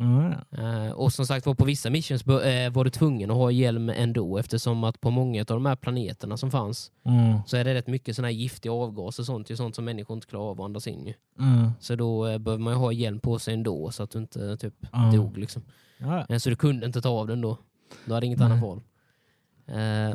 Ja. 0.00 0.34
Eh, 0.58 0.92
och 0.92 1.12
som 1.12 1.26
sagt 1.26 1.46
var, 1.46 1.54
på 1.54 1.64
vissa 1.64 1.90
missions 1.90 2.26
eh, 2.26 2.72
var 2.72 2.84
du 2.84 2.90
tvungen 2.90 3.30
att 3.30 3.36
ha 3.36 3.50
hjälm 3.50 3.88
ändå, 3.90 4.38
eftersom 4.38 4.84
att 4.84 5.00
på 5.00 5.10
många 5.10 5.40
av 5.40 5.46
de 5.46 5.66
här 5.66 5.76
planeterna 5.76 6.36
som 6.36 6.50
fanns, 6.50 6.90
Mm. 7.04 7.38
så 7.46 7.56
är 7.56 7.64
det 7.64 7.74
rätt 7.74 7.86
mycket 7.86 8.16
såna 8.16 8.28
här 8.28 8.32
giftiga 8.34 8.72
avgaser 8.72 9.22
och 9.22 9.26
sånt, 9.26 9.50
ju 9.50 9.56
sånt 9.56 9.74
som 9.74 9.84
människor 9.84 10.14
inte 10.14 10.26
klarar 10.26 10.50
av 10.50 10.60
att 10.60 10.64
andas 10.64 10.86
in. 10.86 11.14
Mm. 11.38 11.70
Så 11.80 11.94
då 11.94 12.26
eh, 12.26 12.38
behöver 12.38 12.62
man 12.64 12.72
ju 12.72 12.78
ha 12.78 12.92
hjälm 12.92 13.20
på 13.20 13.38
sig 13.38 13.54
ändå, 13.54 13.90
så 13.90 14.02
att 14.02 14.10
du 14.10 14.18
inte 14.18 14.56
typ 14.56 14.74
Ja. 14.92 15.10
dog. 15.14 15.38
Liksom. 15.38 15.62
Ja. 15.98 16.38
Så 16.38 16.50
du 16.50 16.56
kunde 16.56 16.86
inte 16.86 17.00
ta 17.00 17.08
av 17.08 17.26
den 17.26 17.40
då. 17.40 17.58
Du 18.04 18.14
hade 18.14 18.26
inget 18.26 18.38
Nej. 18.38 18.46
annat 18.46 18.62
val. 18.62 18.80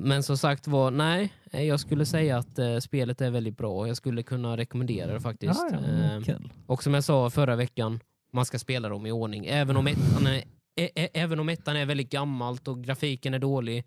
Men 0.01 0.23
som 0.23 0.37
sagt 0.37 0.67
var, 0.67 0.91
nej. 0.91 1.33
Jag 1.51 1.79
skulle 1.79 2.05
säga 2.05 2.37
att 2.37 2.59
spelet 2.83 3.21
är 3.21 3.29
väldigt 3.31 3.57
bra. 3.57 3.87
Jag 3.87 3.97
skulle 3.97 4.23
kunna 4.23 4.57
rekommendera 4.57 5.13
det 5.13 5.19
faktiskt. 5.19 5.61
Ja, 5.71 6.21
ja. 6.27 6.35
Och 6.67 6.83
som 6.83 6.93
jag 6.93 7.03
sa 7.03 7.29
förra 7.29 7.55
veckan, 7.55 7.99
man 8.33 8.45
ska 8.45 8.59
spela 8.59 8.89
dem 8.89 9.05
i 9.05 9.11
ordning. 9.11 9.45
Även 9.45 9.77
om 9.77 9.87
ettan 9.87 10.27
är, 10.27 10.43
ä- 10.75 10.89
ä- 10.95 11.09
även 11.13 11.39
om 11.39 11.49
ettan 11.49 11.75
är 11.75 11.85
väldigt 11.85 12.09
gammalt 12.09 12.67
och 12.67 12.83
grafiken 12.83 13.33
är 13.33 13.39
dålig. 13.39 13.85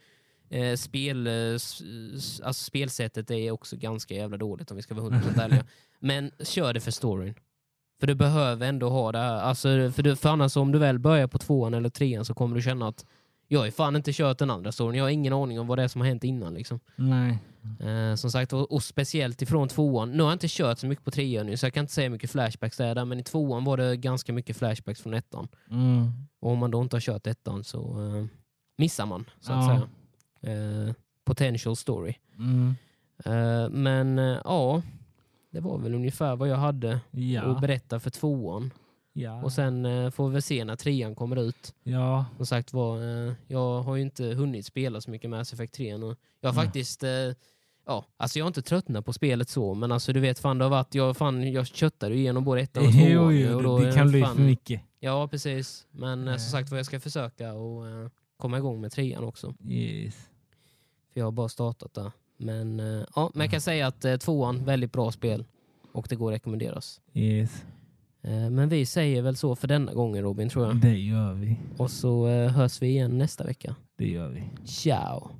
Eh, 0.50 0.76
spel, 0.76 1.26
alltså 1.26 2.52
spelsättet 2.64 3.30
är 3.30 3.50
också 3.50 3.76
ganska 3.76 4.14
jävla 4.14 4.36
dåligt 4.36 4.70
om 4.70 4.76
vi 4.76 4.82
ska 4.82 4.94
vara 4.94 5.10
100% 5.14 5.42
ärliga. 5.42 5.64
Men 6.00 6.30
kör 6.40 6.72
det 6.74 6.80
för 6.80 6.90
storyn. 6.90 7.34
För 8.00 8.06
du 8.06 8.14
behöver 8.14 8.66
ändå 8.68 8.88
ha 8.88 9.12
det 9.12 9.18
här. 9.18 9.34
Alltså, 9.34 9.68
för, 9.92 10.02
du, 10.02 10.16
för 10.16 10.28
annars 10.28 10.56
om 10.56 10.72
du 10.72 10.78
väl 10.78 10.98
börjar 10.98 11.26
på 11.26 11.38
tvåan 11.38 11.74
eller 11.74 11.88
trean 11.88 12.24
så 12.24 12.34
kommer 12.34 12.56
du 12.56 12.62
känna 12.62 12.88
att 12.88 13.06
jag 13.48 13.60
har 13.60 13.70
fan 13.70 13.96
inte 13.96 14.12
kört 14.12 14.38
den 14.38 14.50
andra 14.50 14.72
storyn. 14.72 14.94
Jag 14.98 15.04
har 15.04 15.10
ingen 15.10 15.32
aning 15.32 15.60
om 15.60 15.66
vad 15.66 15.78
det 15.78 15.82
är 15.84 15.88
som 15.88 16.00
har 16.00 16.08
hänt 16.08 16.24
innan. 16.24 16.54
Liksom. 16.54 16.80
Nej. 16.96 17.38
Eh, 17.80 18.14
som 18.14 18.30
sagt, 18.30 18.52
och, 18.52 18.72
och 18.72 18.82
speciellt 18.82 19.42
ifrån 19.42 19.68
tvåan. 19.68 20.10
Nu 20.12 20.22
har 20.22 20.30
jag 20.30 20.34
inte 20.34 20.46
kört 20.50 20.78
så 20.78 20.86
mycket 20.86 21.04
på 21.04 21.10
trean 21.10 21.46
nu 21.46 21.56
så 21.56 21.66
jag 21.66 21.74
kan 21.74 21.80
inte 21.84 21.92
säga 21.92 22.10
mycket 22.10 22.30
flashbacks 22.30 22.76
där, 22.76 23.04
men 23.04 23.20
i 23.20 23.22
tvåan 23.22 23.64
var 23.64 23.76
det 23.76 23.96
ganska 23.96 24.32
mycket 24.32 24.56
flashbacks 24.56 25.00
från 25.02 25.14
ettan. 25.14 25.48
Mm. 25.70 26.10
Och 26.40 26.50
om 26.50 26.58
man 26.58 26.70
då 26.70 26.82
inte 26.82 26.96
har 26.96 27.00
kört 27.00 27.26
ettan 27.26 27.64
så 27.64 27.78
eh, 28.16 28.24
missar 28.78 29.06
man, 29.06 29.24
så 29.40 29.52
att 29.52 29.66
Ja. 29.68 29.86
säga. 30.42 30.86
Eh, 30.86 30.92
potential 31.24 31.76
story. 31.76 32.14
Mm. 32.38 32.74
Eh, 33.24 33.68
men 33.70 34.18
eh, 34.18 34.38
ja, 34.44 34.82
det 35.50 35.60
var 35.60 35.78
väl 35.78 35.94
ungefär 35.94 36.36
vad 36.36 36.48
jag 36.48 36.56
hade 36.56 36.94
att 36.94 37.00
Ja. 37.10 37.58
berätta 37.60 38.00
för 38.00 38.10
tvåan. 38.10 38.70
Ja. 39.12 39.42
Och 39.42 39.52
sen 39.52 39.86
eh, 39.86 40.10
får 40.10 40.28
vi 40.28 40.32
väl 40.32 40.42
se 40.42 40.64
när 40.64 40.76
trean 40.76 41.14
kommer 41.14 41.36
ut. 41.36 41.74
ja. 41.82 42.24
Som 42.36 42.46
sagt 42.46 42.72
var, 42.72 42.98
eh, 43.28 43.32
jag 43.46 43.82
har 43.82 43.96
ju 43.96 44.02
inte 44.02 44.24
hunnit 44.24 44.66
spela 44.66 45.00
så 45.00 45.10
mycket 45.10 45.30
Mass 45.30 45.52
Effect 45.52 45.74
3 45.74 45.96
nu. 45.98 46.16
Jag 46.40 46.48
har 46.48 46.54
Mm. 46.54 46.64
faktiskt, 46.64 47.02
eh, 47.02 47.10
ja, 47.86 48.04
alltså 48.16 48.38
jag 48.38 48.44
har 48.44 48.48
inte 48.48 48.62
tröttnat 48.62 49.04
på 49.04 49.12
spelet 49.12 49.48
så, 49.48 49.74
men 49.74 49.92
alltså 49.92 50.12
du 50.12 50.20
vet 50.20 50.38
fan 50.38 50.58
det 50.58 50.64
har 50.64 50.70
varit, 50.70 50.94
jag, 50.94 51.16
fan, 51.16 51.52
jag 51.52 51.66
köttade 51.66 52.14
ju 52.14 52.20
igenom 52.20 52.44
både 52.44 52.60
ettan 52.60 52.86
och 52.86 52.92
tvåan. 52.92 53.10
Jo, 53.10 53.32
jo, 53.32 53.56
och 53.56 53.62
då 53.62 53.78
det, 53.78 53.92
kan 53.92 54.08
bli 54.08 54.24
för 54.24 54.40
mycket. 54.42 54.80
Ja, 55.00 55.28
precis. 55.28 55.86
Men 55.90 56.18
eh, 56.18 56.24
Nej. 56.24 56.38
som 56.38 56.50
sagt 56.50 56.70
var, 56.70 56.76
jag 56.76 56.86
ska 56.86 57.00
försöka 57.00 57.52
och 57.52 57.88
eh, 57.88 58.08
komma 58.36 58.58
igång 58.58 58.80
med 58.80 58.92
trean 58.92 59.24
också. 59.24 59.54
Yes. 59.68 60.14
För 61.12 61.20
jag 61.20 61.26
har 61.26 61.32
bara 61.32 61.48
startat 61.48 61.94
där. 61.94 62.12
Men, 62.36 62.80
eh, 62.80 63.06
ja, 63.14 63.30
men 63.34 63.40
jag 63.40 63.50
kan 63.50 63.60
säga 63.60 63.86
att 63.86 64.04
eh, 64.04 64.16
tvåan, 64.16 64.64
väldigt 64.64 64.92
bra 64.92 65.12
spel. 65.12 65.44
Och 65.92 66.06
det 66.08 66.16
går 66.16 66.32
att 66.32 66.34
rekommenderas. 66.34 67.00
Yes. 67.14 67.64
Eh, 68.22 68.50
men 68.50 68.68
vi 68.68 68.86
säger 68.86 69.22
väl 69.22 69.36
så 69.36 69.56
för 69.56 69.68
denna 69.68 69.94
gången 69.94 70.22
Robin, 70.22 70.48
tror 70.48 70.66
jag. 70.66 70.76
Det 70.76 70.98
gör 70.98 71.32
vi. 71.32 71.56
Och 71.76 71.90
så 71.90 72.28
eh, 72.28 72.50
hörs 72.50 72.82
vi 72.82 72.86
igen 72.86 73.18
nästa 73.18 73.44
vecka. 73.44 73.76
Det 73.96 74.08
gör 74.08 74.28
vi. 74.28 74.42
Ciao! 74.64 75.30